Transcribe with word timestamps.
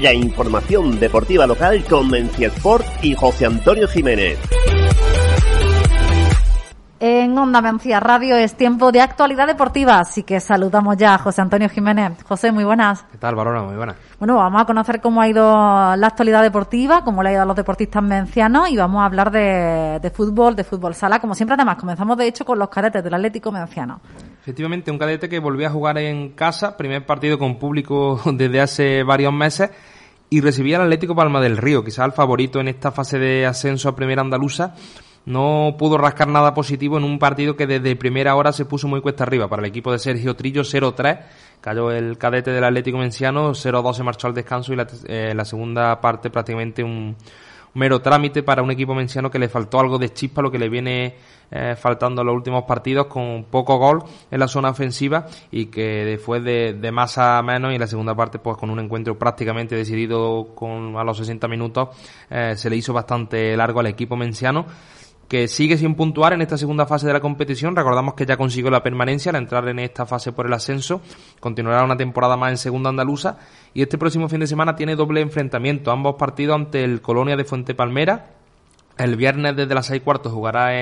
La 0.00 0.12
información 0.12 0.98
deportiva 1.00 1.46
local 1.46 1.84
con 1.84 2.08
Mencia 2.08 2.48
Sport 2.48 2.86
y 3.02 3.14
José 3.14 3.46
Antonio 3.46 3.88
Jiménez. 3.88 4.38
En 7.00 7.38
Onda 7.38 7.60
Mencía 7.60 8.00
Radio 8.00 8.34
es 8.34 8.56
tiempo 8.56 8.90
de 8.90 9.00
actualidad 9.00 9.46
deportiva, 9.46 10.00
así 10.00 10.24
que 10.24 10.40
saludamos 10.40 10.96
ya 10.96 11.14
a 11.14 11.18
José 11.18 11.40
Antonio 11.42 11.68
Jiménez. 11.68 12.24
José, 12.24 12.50
muy 12.50 12.64
buenas. 12.64 13.04
¿Qué 13.12 13.18
tal, 13.18 13.36
Barona? 13.36 13.62
Muy 13.62 13.76
buenas. 13.76 13.94
Bueno, 14.18 14.34
vamos 14.34 14.60
a 14.60 14.64
conocer 14.64 15.00
cómo 15.00 15.20
ha 15.20 15.28
ido 15.28 15.44
la 15.44 16.06
actualidad 16.08 16.42
deportiva, 16.42 17.04
cómo 17.04 17.22
le 17.22 17.28
ha 17.28 17.32
ido 17.34 17.42
a 17.42 17.44
los 17.44 17.54
deportistas 17.54 18.02
mencianos 18.02 18.68
y 18.70 18.76
vamos 18.76 19.00
a 19.00 19.04
hablar 19.04 19.30
de, 19.30 20.00
de 20.02 20.10
fútbol, 20.10 20.56
de 20.56 20.64
fútbol 20.64 20.92
sala, 20.96 21.20
como 21.20 21.36
siempre 21.36 21.54
además. 21.54 21.76
Comenzamos 21.76 22.16
de 22.16 22.26
hecho 22.26 22.44
con 22.44 22.58
los 22.58 22.68
cadetes 22.68 23.04
del 23.04 23.14
Atlético 23.14 23.52
Menciano. 23.52 24.00
Efectivamente, 24.40 24.90
un 24.90 24.98
cadete 24.98 25.28
que 25.28 25.38
volvió 25.38 25.68
a 25.68 25.70
jugar 25.70 25.98
en 25.98 26.30
casa, 26.30 26.76
primer 26.76 27.06
partido 27.06 27.38
con 27.38 27.60
público 27.60 28.20
desde 28.32 28.60
hace 28.60 29.02
varios 29.04 29.32
meses 29.32 29.70
y 30.30 30.40
recibía 30.40 30.78
al 30.78 30.82
Atlético 30.82 31.14
Palma 31.14 31.40
del 31.40 31.58
Río, 31.58 31.84
quizás 31.84 32.06
el 32.06 32.12
favorito 32.12 32.58
en 32.58 32.66
esta 32.66 32.90
fase 32.90 33.20
de 33.20 33.46
ascenso 33.46 33.88
a 33.88 33.94
Primera 33.94 34.20
Andaluza 34.20 34.74
no 35.28 35.76
pudo 35.78 35.98
rascar 35.98 36.28
nada 36.28 36.54
positivo 36.54 36.96
en 36.96 37.04
un 37.04 37.18
partido 37.18 37.54
que 37.54 37.66
desde 37.66 37.94
primera 37.96 38.34
hora 38.34 38.50
se 38.50 38.64
puso 38.64 38.88
muy 38.88 39.00
cuesta 39.00 39.24
arriba. 39.24 39.46
Para 39.46 39.60
el 39.60 39.68
equipo 39.68 39.92
de 39.92 39.98
Sergio 39.98 40.34
Trillo 40.34 40.62
0-3, 40.62 41.20
cayó 41.60 41.90
el 41.90 42.16
cadete 42.16 42.50
del 42.50 42.64
Atlético 42.64 42.98
Menciano, 42.98 43.50
0-2 43.50 43.92
se 43.92 44.02
marchó 44.02 44.26
al 44.26 44.34
descanso 44.34 44.72
y 44.72 44.76
la, 44.76 44.86
eh, 45.06 45.34
la 45.34 45.44
segunda 45.44 46.00
parte 46.00 46.30
prácticamente 46.30 46.82
un, 46.82 47.14
mero 47.74 48.00
trámite 48.00 48.42
para 48.42 48.62
un 48.62 48.70
equipo 48.70 48.94
menciano 48.94 49.30
que 49.30 49.38
le 49.38 49.48
faltó 49.48 49.78
algo 49.80 49.98
de 49.98 50.12
chispa, 50.12 50.42
lo 50.42 50.50
que 50.50 50.58
le 50.58 50.68
viene 50.68 51.14
eh, 51.50 51.76
faltando 51.76 52.22
en 52.22 52.26
los 52.26 52.36
últimos 52.36 52.64
partidos 52.64 53.06
con 53.06 53.44
poco 53.44 53.78
gol 53.78 54.02
en 54.30 54.40
la 54.40 54.48
zona 54.48 54.70
ofensiva 54.70 55.26
y 55.50 55.66
que 55.66 56.04
después 56.04 56.42
de, 56.42 56.74
de, 56.74 56.92
más 56.92 57.18
a 57.18 57.40
menos 57.42 57.72
y 57.72 57.78
la 57.78 57.86
segunda 57.86 58.14
parte 58.14 58.38
pues 58.38 58.56
con 58.56 58.70
un 58.70 58.80
encuentro 58.80 59.18
prácticamente 59.18 59.76
decidido 59.76 60.54
con 60.54 60.96
a 60.96 61.04
los 61.04 61.18
60 61.18 61.48
minutos 61.48 61.88
eh, 62.30 62.54
se 62.56 62.68
le 62.68 62.76
hizo 62.76 62.92
bastante 62.92 63.56
largo 63.56 63.80
al 63.80 63.86
equipo 63.86 64.16
menciano 64.16 64.66
que 65.28 65.46
sigue 65.46 65.76
sin 65.76 65.94
puntuar 65.94 66.32
en 66.32 66.40
esta 66.40 66.56
segunda 66.56 66.86
fase 66.86 67.06
de 67.06 67.12
la 67.12 67.20
competición. 67.20 67.76
Recordamos 67.76 68.14
que 68.14 68.24
ya 68.24 68.36
consiguió 68.36 68.70
la 68.70 68.82
permanencia 68.82 69.30
al 69.30 69.36
entrar 69.36 69.68
en 69.68 69.78
esta 69.78 70.06
fase 70.06 70.32
por 70.32 70.46
el 70.46 70.52
ascenso. 70.54 71.02
Continuará 71.38 71.84
una 71.84 71.96
temporada 71.96 72.36
más 72.36 72.50
en 72.50 72.56
segunda 72.56 72.88
andaluza. 72.88 73.38
Y 73.74 73.82
este 73.82 73.98
próximo 73.98 74.28
fin 74.28 74.40
de 74.40 74.46
semana 74.46 74.74
tiene 74.74 74.96
doble 74.96 75.20
enfrentamiento. 75.20 75.90
Ambos 75.90 76.16
partidos 76.16 76.56
ante 76.56 76.82
el 76.82 77.02
Colonia 77.02 77.36
de 77.36 77.44
Fuente 77.44 77.74
Palmera 77.74 78.37
el 78.98 79.16
viernes 79.16 79.56
desde 79.56 79.74
las 79.74 79.86
seis 79.86 80.02
cuartos 80.02 80.32
jugará 80.32 80.74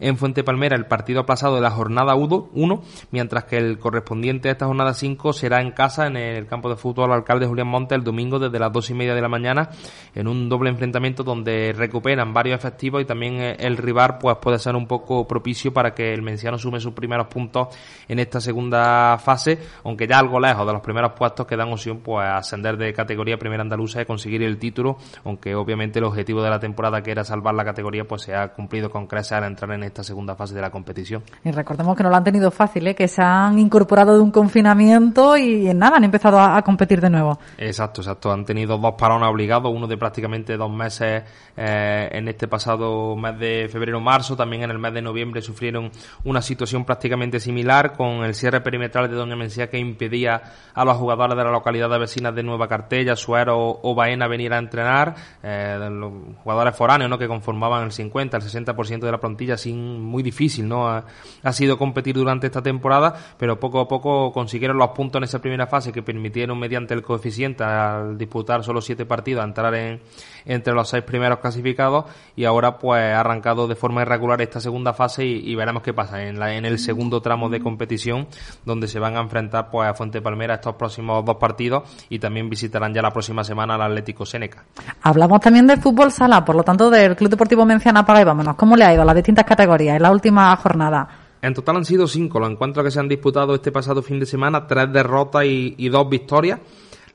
en 0.00 0.16
Fuente 0.16 0.42
Palmera 0.42 0.76
el 0.76 0.86
partido 0.86 1.20
aplazado 1.20 1.54
de 1.54 1.60
la 1.60 1.70
jornada 1.70 2.14
1, 2.14 2.82
mientras 3.10 3.44
que 3.44 3.58
el 3.58 3.78
correspondiente 3.78 4.48
a 4.48 4.52
esta 4.52 4.66
jornada 4.66 4.94
5 4.94 5.32
será 5.32 5.60
en 5.60 5.72
casa 5.72 6.06
en 6.06 6.16
el 6.16 6.46
campo 6.46 6.70
de 6.70 6.76
fútbol 6.76 7.12
alcalde 7.12 7.46
Julián 7.46 7.68
Monte 7.68 7.94
el 7.94 8.02
domingo 8.02 8.38
desde 8.38 8.58
las 8.58 8.72
dos 8.72 8.88
y 8.90 8.94
media 8.94 9.14
de 9.14 9.20
la 9.20 9.28
mañana 9.28 9.70
en 10.14 10.26
un 10.26 10.48
doble 10.48 10.70
enfrentamiento 10.70 11.22
donde 11.22 11.74
recuperan 11.76 12.32
varios 12.32 12.58
efectivos 12.58 13.02
y 13.02 13.04
también 13.04 13.40
eh, 13.40 13.56
el 13.58 13.76
rival 13.76 14.18
pues 14.18 14.36
puede 14.38 14.58
ser 14.58 14.74
un 14.74 14.86
poco 14.86 15.26
propicio 15.26 15.72
para 15.72 15.94
que 15.94 16.14
el 16.14 16.22
Menciano 16.22 16.58
sume 16.58 16.80
sus 16.80 16.92
primeros 16.92 17.26
puntos 17.26 17.68
en 18.08 18.18
esta 18.18 18.40
segunda 18.40 19.18
fase, 19.18 19.58
aunque 19.84 20.06
ya 20.06 20.18
algo 20.18 20.40
lejos 20.40 20.66
de 20.66 20.72
los 20.72 20.82
primeros 20.82 21.12
puestos 21.12 21.46
que 21.46 21.56
dan 21.56 21.72
opción 21.72 22.00
pues 22.00 22.24
a 22.24 22.38
ascender 22.38 22.76
de 22.76 22.92
categoría 22.92 23.38
primera 23.38 23.62
andaluza 23.62 24.00
y 24.00 24.06
conseguir 24.06 24.42
el 24.42 24.58
título, 24.58 24.96
aunque 25.24 25.54
obviamente 25.54 25.98
el 25.98 26.06
objetivo 26.06 26.42
de 26.42 26.50
la 26.50 26.58
temporada 26.58 27.02
que 27.02 27.10
era 27.10 27.24
salvar 27.24 27.49
la 27.54 27.64
categoría 27.64 28.04
pues 28.04 28.22
se 28.22 28.34
ha 28.34 28.48
cumplido 28.48 28.90
con 28.90 29.06
creces 29.06 29.32
al 29.32 29.44
entrar 29.44 29.70
en 29.72 29.84
esta 29.84 30.02
segunda 30.02 30.34
fase 30.34 30.54
de 30.54 30.60
la 30.60 30.70
competición. 30.70 31.22
Y 31.44 31.50
recordemos 31.50 31.96
que 31.96 32.02
no 32.02 32.10
lo 32.10 32.16
han 32.16 32.24
tenido 32.24 32.50
fácil, 32.50 32.86
¿eh? 32.86 32.94
que 32.94 33.08
se 33.08 33.22
han 33.22 33.58
incorporado 33.58 34.14
de 34.14 34.20
un 34.20 34.30
confinamiento 34.30 35.36
y 35.36 35.68
en 35.68 35.78
nada 35.78 35.96
han 35.96 36.04
empezado 36.04 36.38
a, 36.38 36.56
a 36.56 36.62
competir 36.62 37.00
de 37.00 37.10
nuevo. 37.10 37.38
Exacto, 37.58 38.00
exacto. 38.00 38.32
Han 38.32 38.44
tenido 38.44 38.78
dos 38.78 38.94
parones 38.96 39.28
obligados, 39.28 39.72
uno 39.74 39.86
de 39.86 39.96
prácticamente 39.96 40.56
dos 40.56 40.70
meses 40.70 41.22
eh, 41.56 42.08
en 42.12 42.28
este 42.28 42.48
pasado 42.48 43.16
mes 43.16 43.38
de 43.38 43.68
febrero-marzo, 43.70 44.36
también 44.36 44.62
en 44.62 44.70
el 44.70 44.78
mes 44.78 44.94
de 44.94 45.02
noviembre 45.02 45.42
sufrieron 45.42 45.90
una 46.24 46.42
situación 46.42 46.84
prácticamente 46.84 47.40
similar 47.40 47.92
con 47.92 48.24
el 48.24 48.34
cierre 48.34 48.60
perimetral 48.60 49.10
de 49.10 49.16
Doña 49.16 49.36
Mencía 49.36 49.68
que 49.68 49.78
impedía 49.78 50.42
a 50.74 50.84
los 50.84 50.96
jugadores 50.96 51.36
de 51.36 51.44
la 51.44 51.50
localidad 51.50 51.90
de 51.90 51.98
vecinas 51.98 52.34
de 52.34 52.42
Nueva 52.42 52.68
Cartella, 52.68 53.16
Suero 53.16 53.80
o 53.82 53.94
Baena 53.94 54.26
venir 54.28 54.52
a 54.52 54.58
entrenar, 54.58 55.14
eh, 55.42 55.88
los 55.90 56.12
jugadores 56.42 56.76
foráneos 56.76 57.10
¿no? 57.10 57.18
que 57.18 57.26
conformaban 57.40 57.84
el 57.84 57.92
50, 57.92 58.36
el 58.36 58.42
60% 58.42 59.00
de 59.00 59.10
la 59.10 59.18
plantilla, 59.18 59.56
sin 59.56 60.02
muy 60.02 60.22
difícil, 60.22 60.68
¿no? 60.68 60.88
Ha, 60.88 61.52
sido 61.52 61.78
competir 61.78 62.14
durante 62.14 62.46
esta 62.46 62.62
temporada, 62.62 63.14
pero 63.38 63.58
poco 63.58 63.80
a 63.80 63.88
poco 63.88 64.30
consiguieron 64.32 64.76
los 64.76 64.90
puntos 64.90 65.18
en 65.18 65.24
esa 65.24 65.40
primera 65.40 65.66
fase 65.66 65.90
que 65.90 66.02
permitieron 66.02 66.58
mediante 66.58 66.94
el 66.94 67.02
coeficiente 67.02 67.64
al 67.64 68.16
disputar 68.16 68.62
solo 68.62 68.80
siete 68.80 69.04
partidos 69.04 69.44
entrar 69.44 69.74
en, 69.74 70.00
entre 70.44 70.74
los 70.74 70.88
seis 70.88 71.02
primeros 71.02 71.38
clasificados 71.38 72.04
y 72.36 72.44
ahora 72.44 72.78
pues 72.78 73.02
ha 73.02 73.20
arrancado 73.20 73.66
de 73.66 73.74
forma 73.74 74.02
irregular 74.02 74.40
esta 74.42 74.60
segunda 74.60 74.92
fase 74.92 75.24
y, 75.24 75.50
y 75.50 75.54
veremos 75.54 75.82
qué 75.82 75.92
pasa 75.92 76.22
en, 76.22 76.38
la, 76.38 76.54
en 76.54 76.64
el 76.64 76.78
segundo 76.78 77.20
tramo 77.20 77.48
de 77.48 77.60
competición 77.60 78.28
donde 78.64 78.86
se 78.86 78.98
van 78.98 79.16
a 79.16 79.20
enfrentar 79.20 79.70
pues 79.70 79.88
a 79.88 79.94
Fuente 79.94 80.20
Palmera 80.20 80.54
estos 80.54 80.76
próximos 80.76 81.24
dos 81.24 81.36
partidos 81.36 81.82
y 82.08 82.18
también 82.18 82.48
visitarán 82.48 82.94
ya 82.94 83.02
la 83.02 83.10
próxima 83.10 83.44
semana 83.44 83.74
al 83.74 83.82
Atlético 83.82 84.24
Seneca. 84.26 84.64
Hablamos 85.02 85.40
también 85.40 85.66
del 85.66 85.80
fútbol 85.80 86.12
sala, 86.12 86.44
por 86.44 86.56
lo 86.56 86.62
tanto 86.62 86.90
del 86.90 87.16
Club 87.16 87.29
Deportivo 87.30 87.64
Menciana 87.64 88.04
para 88.04 88.20
y 88.20 88.24
vámonos. 88.24 88.56
¿Cómo 88.56 88.76
le 88.76 88.84
ha 88.84 88.92
ido 88.92 89.02
a 89.02 89.04
las 89.04 89.14
distintas 89.14 89.44
categorías 89.44 89.96
en 89.96 90.02
la 90.02 90.10
última 90.10 90.54
jornada? 90.56 91.08
En 91.42 91.54
total 91.54 91.76
han 91.76 91.84
sido 91.84 92.06
cinco 92.06 92.38
los 92.38 92.50
encuentros 92.50 92.84
que 92.84 92.90
se 92.90 93.00
han 93.00 93.08
disputado 93.08 93.54
este 93.54 93.72
pasado 93.72 94.02
fin 94.02 94.20
de 94.20 94.26
semana, 94.26 94.66
tres 94.66 94.92
derrotas 94.92 95.44
y, 95.46 95.88
dos 95.88 96.08
victorias. 96.08 96.60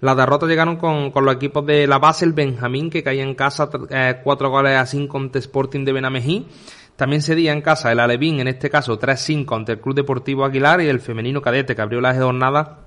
Las 0.02 0.18
derrotas 0.18 0.50
llegaron 0.50 0.78
con, 0.78 1.12
con, 1.12 1.26
los 1.26 1.36
equipos 1.36 1.66
de 1.66 1.86
la 1.88 2.00
base, 2.00 2.26
el 2.26 2.34
Benjamín, 2.34 2.90
que 2.90 3.04
caía 3.04 3.24
en 3.24 3.36
casa 3.36 3.70
eh, 3.90 4.20
cuatro 4.24 4.50
goles 4.50 4.78
a 4.78 4.86
cinco 4.86 5.18
ante 5.18 5.40
Sporting 5.40 5.86
de 5.86 5.94
Benamejí. 5.94 6.48
También 6.96 7.22
cedía 7.22 7.52
en 7.52 7.62
casa 7.62 7.92
el 7.92 8.00
Alevín, 8.00 8.40
en 8.40 8.48
este 8.48 8.70
caso 8.70 8.98
3-5 8.98 9.54
ante 9.54 9.74
el 9.74 9.82
Club 9.82 9.96
Deportivo 9.96 10.46
Aguilar 10.46 10.80
y 10.82 10.88
el 10.88 11.02
femenino 11.02 11.42
cadete, 11.42 11.76
que 11.76 11.82
abrió 11.82 12.00
la 12.00 12.16
jornada 12.16 12.85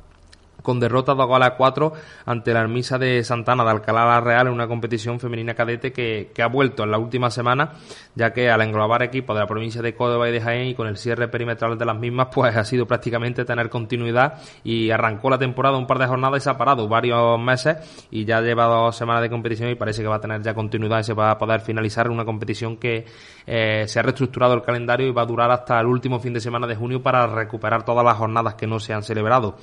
con 0.63 0.81
derrota 0.81 1.15
de 1.15 1.25
goles 1.25 1.49
a 1.49 1.57
4 1.57 1.93
ante 2.27 2.53
la 2.53 2.61
Armisa 2.61 2.99
de 2.99 3.23
Santana 3.25 3.65
de 3.65 3.71
Alcalá 3.71 4.05
la 4.07 4.21
Real 4.21 4.47
en 4.49 4.53
una 4.53 4.67
competición 4.67 5.21
femenina 5.21 5.55
cadete 5.55 5.93
que, 5.93 6.31
que, 6.35 6.43
ha 6.43 6.49
vuelto 6.49 6.85
en 6.85 6.91
la 6.91 6.99
última 6.99 7.31
semana, 7.31 7.73
ya 8.15 8.33
que 8.33 8.51
al 8.51 8.61
englobar 8.63 9.03
equipos 9.03 9.37
de 9.37 9.41
la 9.41 9.47
provincia 9.47 9.83
de 9.83 9.95
Córdoba 9.95 10.29
y 10.29 10.33
de 10.33 10.41
Jaén 10.41 10.69
y 10.69 10.75
con 10.75 10.87
el 10.87 10.97
cierre 10.97 11.29
perimetral 11.29 11.79
de 11.79 11.85
las 11.85 11.97
mismas, 11.97 12.29
pues 12.33 12.57
ha 12.57 12.65
sido 12.65 12.87
prácticamente 12.87 13.45
tener 13.45 13.69
continuidad 13.69 14.41
y 14.65 14.91
arrancó 14.91 15.31
la 15.31 15.39
temporada 15.39 15.77
un 15.77 15.87
par 15.87 15.99
de 15.99 16.07
jornadas 16.07 16.43
y 16.43 16.45
se 16.45 16.51
ha 16.51 16.59
parado 16.59 16.89
varios 16.89 17.39
meses 17.41 17.77
y 18.11 18.25
ya 18.25 18.41
lleva 18.41 18.67
dos 18.67 18.97
semanas 18.97 19.23
de 19.23 19.31
competición 19.31 19.71
y 19.71 19.75
parece 19.75 20.03
que 20.03 20.09
va 20.09 20.17
a 20.17 20.21
tener 20.21 20.43
ya 20.43 20.55
continuidad 20.55 21.01
y 21.01 21.05
se 21.05 21.15
va 21.15 21.31
a 21.31 21.39
poder 21.39 21.61
finalizar 21.61 22.11
una 22.11 22.25
competición 22.25 22.77
que 22.77 23.05
eh, 23.47 23.85
se 23.87 23.99
ha 23.99 24.03
reestructurado 24.03 24.55
el 24.55 24.63
calendario 24.63 25.07
y 25.07 25.13
va 25.13 25.23
a 25.23 25.27
durar 25.27 25.51
hasta 25.51 25.81
el 25.81 25.87
último 25.87 26.21
fin 26.21 26.33
de 26.33 26.41
semana 26.41 26.67
de 26.67 26.77
junio 26.77 27.03
para 27.03 27.27
recuperar 27.27 27.85
todas 27.85 28.05
las 28.05 28.17
jornadas 28.17 28.55
que 28.55 28.67
no 28.67 28.79
se 28.79 28.93
han 28.93 29.03
celebrado. 29.03 29.57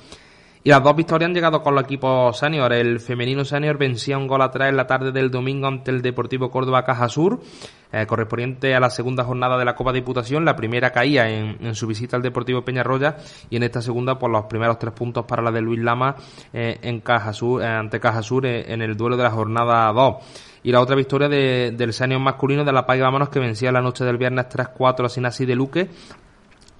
Y 0.66 0.70
las 0.70 0.82
dos 0.82 0.96
victorias 0.96 1.28
han 1.28 1.34
llegado 1.34 1.62
con 1.62 1.76
los 1.76 1.84
equipos 1.84 2.36
senior. 2.36 2.72
El 2.72 2.98
femenino 2.98 3.44
senior 3.44 3.78
vencía 3.78 4.18
un 4.18 4.26
gol 4.26 4.42
a 4.42 4.50
tres 4.50 4.70
en 4.70 4.76
la 4.76 4.84
tarde 4.84 5.12
del 5.12 5.30
domingo 5.30 5.68
ante 5.68 5.92
el 5.92 6.02
Deportivo 6.02 6.50
Córdoba 6.50 6.82
Caja 6.84 7.08
Sur, 7.08 7.38
eh, 7.92 8.04
correspondiente 8.04 8.74
a 8.74 8.80
la 8.80 8.90
segunda 8.90 9.22
jornada 9.22 9.56
de 9.58 9.64
la 9.64 9.76
Copa 9.76 9.92
Diputación. 9.92 10.44
La 10.44 10.56
primera 10.56 10.90
caía 10.90 11.30
en, 11.30 11.64
en, 11.64 11.76
su 11.76 11.86
visita 11.86 12.16
al 12.16 12.22
Deportivo 12.22 12.64
Peñarroya 12.64 13.16
y 13.48 13.54
en 13.54 13.62
esta 13.62 13.80
segunda 13.80 14.14
por 14.14 14.28
pues, 14.28 14.42
los 14.42 14.50
primeros 14.50 14.76
tres 14.80 14.92
puntos 14.92 15.24
para 15.24 15.40
la 15.40 15.52
de 15.52 15.60
Luis 15.60 15.78
Lama 15.78 16.16
eh, 16.52 16.80
en 16.82 16.98
Caja 16.98 17.32
Sur, 17.32 17.62
eh, 17.62 17.66
ante 17.66 18.00
Caja 18.00 18.22
Sur 18.22 18.44
en 18.44 18.82
el 18.82 18.96
duelo 18.96 19.16
de 19.16 19.22
la 19.22 19.30
jornada 19.30 19.92
2 19.92 20.16
y 20.64 20.72
la 20.72 20.80
otra 20.80 20.96
victoria 20.96 21.28
de, 21.28 21.74
del 21.76 21.92
senior 21.92 22.20
masculino 22.20 22.64
de 22.64 22.72
la 22.72 22.84
Paiga 22.84 23.04
Vámonos 23.04 23.28
que 23.28 23.38
vencía 23.38 23.70
la 23.70 23.80
noche 23.80 24.04
del 24.04 24.16
viernes 24.16 24.46
3-4 24.48 25.04
a 25.04 25.08
Sinasi 25.08 25.46
de 25.46 25.54
Luque 25.54 25.88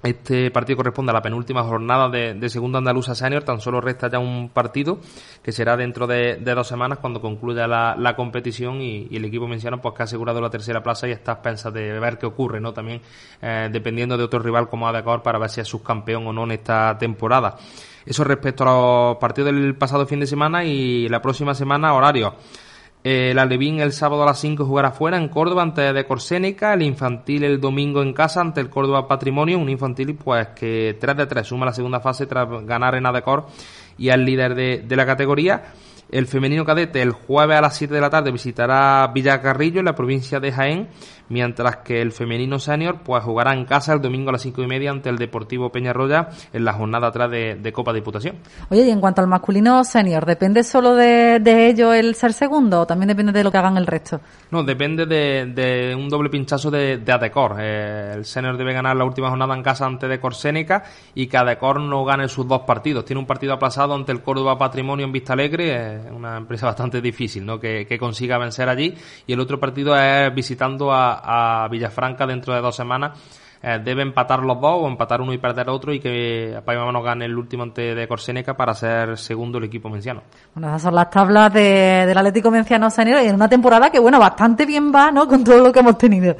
Este 0.03 0.51
partido 0.51 0.77
corresponde 0.77 1.09
a 1.09 1.13
la 1.13 1.23
penúltima 1.23 1.63
jornada 1.63 2.07
de, 2.07 2.35
de 2.35 2.49
Segunda 2.49 2.77
Andaluza 2.77 3.15
Senior. 3.15 3.43
Tan 3.43 3.59
solo 3.59 3.81
resta 3.81 4.09
ya 4.09 4.19
un 4.19 4.49
partido 4.49 4.99
que 5.41 5.51
será 5.51 5.75
dentro 5.75 6.05
de, 6.05 6.37
dos 6.37 6.67
semanas 6.67 6.99
cuando 6.99 7.19
concluya 7.19 7.67
la, 7.67 8.15
competición 8.15 8.81
y, 8.81 9.07
el 9.11 9.25
equipo 9.25 9.47
menciano 9.47 9.81
pues 9.81 9.95
que 9.95 10.03
ha 10.03 10.05
asegurado 10.05 10.39
la 10.39 10.51
tercera 10.51 10.83
plaza 10.83 11.07
y 11.07 11.11
está 11.11 11.41
a 11.41 11.71
de 11.71 11.99
ver 11.99 12.19
qué 12.19 12.27
ocurre, 12.27 12.59
¿no? 12.59 12.73
También 12.73 13.01
eh, 13.41 13.69
dependiendo 13.71 14.17
de 14.17 14.23
otro 14.23 14.39
rival 14.39 14.69
como 14.69 14.87
Adecor 14.87 15.23
para 15.23 15.39
ver 15.39 15.49
si 15.49 15.61
es 15.61 15.67
subcampeón 15.67 16.27
o 16.27 16.33
no 16.33 16.43
en 16.43 16.51
esta 16.51 16.95
temporada. 16.97 17.55
Eso 18.05 18.23
respecto 18.23 18.63
a 18.63 18.67
los 18.67 19.17
partidos 19.17 19.51
del 19.51 19.75
pasado 19.75 20.05
fin 20.05 20.19
de 20.19 20.27
semana 20.27 20.63
y 20.63 21.09
la 21.09 21.21
próxima 21.21 21.55
semana 21.55 21.93
horario. 21.93 22.35
El 23.09 23.39
Alevín 23.39 23.79
el 23.79 23.93
sábado 23.93 24.23
a 24.23 24.25
las 24.25 24.39
5 24.39 24.65
jugará 24.65 24.91
fuera 24.91 25.15
en 25.15 25.29
Córdoba 25.29 25.61
ante 25.61 25.93
de 25.93 26.05
Corsénica, 26.05 26.73
el 26.73 26.81
infantil 26.81 27.45
el 27.45 27.61
domingo 27.61 28.01
en 28.01 28.11
casa 28.11 28.41
ante 28.41 28.59
el 28.59 28.69
Córdoba 28.69 29.07
Patrimonio, 29.07 29.59
un 29.59 29.69
infantil 29.69 30.13
pues 30.15 30.47
que 30.49 30.97
3 30.99 31.15
de 31.15 31.25
3 31.25 31.47
suma 31.47 31.65
la 31.65 31.71
segunda 31.71 32.01
fase 32.01 32.25
tras 32.25 32.49
ganar 32.65 32.95
en 32.95 33.05
Adecor 33.05 33.47
y 33.97 34.09
es 34.09 34.17
líder 34.17 34.55
de, 34.55 34.83
de 34.85 34.95
la 34.97 35.05
categoría. 35.05 35.71
El 36.09 36.27
femenino 36.27 36.63
cadete 36.63 37.01
el 37.01 37.11
jueves 37.11 37.57
a 37.57 37.61
las 37.61 37.75
7 37.75 37.93
de 37.93 38.01
la 38.01 38.09
tarde 38.09 38.31
visitará 38.31 39.07
Villacarrillo 39.13 39.79
en 39.79 39.85
la 39.85 39.95
provincia 39.95 40.39
de 40.39 40.51
Jaén 40.51 40.87
mientras 41.29 41.77
que 41.77 42.01
el 42.01 42.11
femenino 42.11 42.59
senior 42.59 42.99
pues 43.03 43.23
jugará 43.23 43.53
en 43.53 43.65
casa 43.65 43.93
el 43.93 44.01
domingo 44.01 44.29
a 44.29 44.33
las 44.33 44.41
cinco 44.41 44.61
y 44.61 44.67
media 44.67 44.91
ante 44.91 45.09
el 45.09 45.17
Deportivo 45.17 45.71
Peñarroya 45.71 46.29
en 46.53 46.65
la 46.65 46.73
jornada 46.73 47.07
atrás 47.07 47.29
de, 47.31 47.73
Copa 47.73 47.93
Diputación. 47.93 48.37
Oye, 48.69 48.85
y 48.85 48.89
en 48.89 48.99
cuanto 48.99 49.21
al 49.21 49.27
masculino 49.27 49.83
senior, 49.83 50.25
¿depende 50.25 50.63
solo 50.63 50.95
de, 50.95 51.39
de 51.39 51.67
ello 51.67 51.93
el 51.93 52.15
ser 52.15 52.33
segundo 52.33 52.81
o 52.81 52.87
también 52.87 53.09
depende 53.09 53.31
de 53.31 53.43
lo 53.43 53.51
que 53.51 53.57
hagan 53.57 53.77
el 53.77 53.85
resto? 53.85 54.21
No, 54.49 54.63
depende 54.63 55.05
de, 55.05 55.93
un 55.95 56.09
doble 56.09 56.29
pinchazo 56.29 56.71
de, 56.71 56.97
de 56.97 57.11
Adecor. 57.11 57.57
Eh, 57.59 58.13
el 58.15 58.25
senior 58.25 58.57
debe 58.57 58.73
ganar 58.73 58.95
la 58.95 59.03
última 59.03 59.29
jornada 59.29 59.53
en 59.55 59.61
casa 59.61 59.85
ante 59.85 60.07
Decor 60.07 60.33
Sénica 60.33 60.83
y 61.13 61.27
que 61.27 61.37
Adecor 61.37 61.81
no 61.81 62.03
gane 62.05 62.27
sus 62.29 62.47
dos 62.47 62.61
partidos. 62.61 63.05
Tiene 63.05 63.19
un 63.19 63.27
partido 63.27 63.53
aplazado 63.53 63.93
ante 63.93 64.11
el 64.11 64.21
Córdoba 64.21 64.57
Patrimonio 64.57 65.05
en 65.05 65.11
Vista 65.11 65.33
Alegre, 65.33 65.96
una 66.11 66.37
empresa 66.37 66.67
bastante 66.67 67.01
difícil 67.01 67.45
¿no? 67.45 67.59
que, 67.59 67.97
consiga 67.99 68.37
vencer 68.37 68.69
allí 68.69 68.93
y 69.25 69.33
el 69.33 69.39
otro 69.39 69.59
partido 69.59 69.95
es 69.97 70.33
visitando 70.33 70.91
a, 70.91 71.67
Villafranca 71.69 72.25
dentro 72.25 72.53
de 72.53 72.61
dos 72.61 72.75
semanas. 72.75 73.19
Eh, 73.61 73.79
debe 73.83 74.03
empatar 74.03 74.43
los 74.43 74.61
dos 74.61 74.83
o 74.83 74.87
empatar 74.87 75.19
uno 75.19 75.33
y 75.33 75.39
perder 75.39 75.67
otro 75.69 75.91
y 75.91 75.99
que 75.99 76.61
no 76.63 77.01
gane 77.01 77.25
el 77.25 77.35
último 77.35 77.63
ante 77.63 77.95
de 77.95 78.07
Corseneca 78.07 78.55
para 78.55 78.75
ser 78.75 79.17
segundo 79.17 79.57
el 79.57 79.63
equipo 79.63 79.89
menciano. 79.89 80.21
Bueno, 80.53 80.69
esas 80.69 80.83
son 80.83 80.95
las 80.95 81.09
tablas 81.09 81.51
de, 81.51 82.05
del 82.05 82.17
Atlético 82.17 82.51
Menciano 82.51 82.89
Senior 82.91 83.19
en 83.19 83.33
una 83.33 83.49
temporada 83.49 83.89
que, 83.89 83.99
bueno, 83.99 84.19
bastante 84.19 84.65
bien 84.65 84.93
va, 84.93 85.11
¿no? 85.11 85.27
Con 85.27 85.43
todo 85.43 85.57
lo 85.59 85.71
que 85.71 85.79
hemos 85.79 85.97
tenido. 85.97 86.35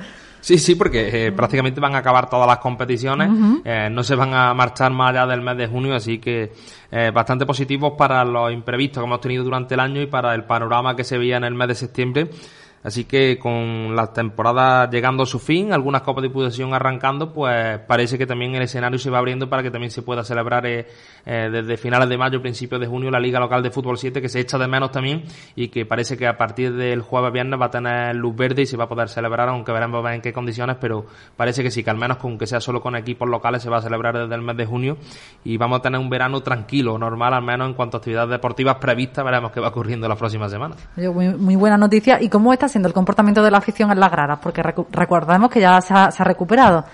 Sí, 0.47 0.57
sí, 0.57 0.75
porque 0.75 1.27
eh, 1.27 1.31
prácticamente 1.33 1.81
van 1.81 1.93
a 1.95 1.97
acabar 1.97 2.29
todas 2.29 2.47
las 2.47 2.59
competiciones, 2.59 3.29
eh, 3.65 3.89
no 3.91 4.01
se 4.01 4.15
van 4.15 4.33
a 4.33 4.53
marchar 4.53 4.93
más 4.93 5.09
allá 5.09 5.27
del 5.27 5.41
mes 5.41 5.57
de 5.57 5.67
junio, 5.67 5.93
así 5.93 6.19
que 6.19 6.53
bastante 7.13 7.45
positivos 7.45 7.95
para 7.97 8.23
los 8.23 8.53
imprevistos 8.53 9.03
que 9.03 9.07
hemos 9.07 9.19
tenido 9.19 9.43
durante 9.43 9.73
el 9.73 9.81
año 9.81 10.01
y 10.01 10.07
para 10.07 10.33
el 10.33 10.45
panorama 10.45 10.95
que 10.95 11.03
se 11.03 11.17
veía 11.17 11.35
en 11.35 11.43
el 11.43 11.53
mes 11.53 11.67
de 11.67 11.75
septiembre 11.75 12.29
Así 12.83 13.05
que 13.05 13.37
con 13.37 13.95
la 13.95 14.13
temporada 14.13 14.89
llegando 14.89 15.23
a 15.23 15.25
su 15.25 15.39
fin, 15.39 15.73
algunas 15.73 16.03
copas 16.03 16.21
de 16.21 16.29
diputación 16.29 16.73
arrancando, 16.73 17.33
pues 17.33 17.79
parece 17.79 18.17
que 18.17 18.25
también 18.25 18.55
el 18.55 18.61
escenario 18.61 18.99
se 18.99 19.09
va 19.09 19.17
abriendo 19.17 19.49
para 19.49 19.63
que 19.63 19.71
también 19.71 19.91
se 19.91 20.03
pueda 20.03 20.23
celebrar 20.23 20.65
eh, 20.65 20.87
eh, 21.25 21.49
desde 21.51 21.77
finales 21.77 22.07
de 22.07 22.17
mayo, 22.17 22.41
principios 22.41 22.79
de 22.79 22.87
junio, 22.87 23.09
la 23.11 23.19
Liga 23.19 23.39
Local 23.39 23.63
de 23.63 23.71
Fútbol 23.71 23.97
7, 23.97 24.21
que 24.21 24.29
se 24.29 24.39
echa 24.39 24.57
de 24.57 24.67
menos 24.67 24.91
también 24.91 25.23
y 25.55 25.69
que 25.69 25.85
parece 25.85 26.17
que 26.17 26.27
a 26.27 26.37
partir 26.37 26.73
del 26.73 27.01
jueves 27.01 27.33
viernes 27.33 27.59
va 27.59 27.65
a 27.65 27.71
tener 27.71 28.15
luz 28.15 28.35
verde 28.35 28.61
y 28.61 28.65
se 28.65 28.77
va 28.77 28.85
a 28.85 28.89
poder 28.89 29.09
celebrar, 29.09 29.49
aunque 29.49 29.71
veremos 29.71 30.05
en 30.11 30.21
qué 30.21 30.31
condiciones, 30.31 30.77
pero 30.79 31.05
parece 31.35 31.63
que 31.63 31.71
sí, 31.71 31.83
que 31.83 31.89
al 31.89 31.97
menos 31.97 32.17
con 32.17 32.37
que 32.37 32.47
sea 32.47 32.61
solo 32.61 32.81
con 32.81 32.95
equipos 32.95 33.27
locales 33.27 33.63
se 33.63 33.69
va 33.69 33.77
a 33.77 33.81
celebrar 33.81 34.17
desde 34.17 34.35
el 34.35 34.41
mes 34.41 34.55
de 34.55 34.65
junio 34.65 34.97
y 35.43 35.57
vamos 35.57 35.79
a 35.79 35.81
tener 35.81 35.99
un 35.99 36.09
verano 36.09 36.41
tranquilo, 36.41 36.97
normal, 36.97 37.33
al 37.33 37.43
menos 37.43 37.67
en 37.67 37.73
cuanto 37.73 37.97
a 37.97 37.99
actividades 37.99 38.29
deportivas 38.29 38.75
previstas, 38.75 39.25
veremos 39.25 39.51
qué 39.51 39.59
va 39.59 39.69
ocurriendo 39.69 40.07
las 40.07 40.17
próximas 40.17 40.51
semanas. 40.51 40.77
Muy, 40.95 41.29
muy 41.29 41.55
buena 41.55 41.77
noticia. 41.77 42.21
¿Y 42.21 42.29
cómo 42.29 42.53
está 42.53 42.66
siendo 42.69 42.87
el 42.87 42.93
comportamiento 42.93 43.43
de 43.43 43.51
la 43.51 43.57
afición 43.57 43.91
en 43.91 43.99
las 43.99 44.11
gradas, 44.11 44.39
porque 44.41 44.61
recordemos 44.63 45.49
que 45.49 45.59
ya 45.59 45.79
se 45.81 45.93
ha, 45.93 46.23
recuperado. 46.23 46.85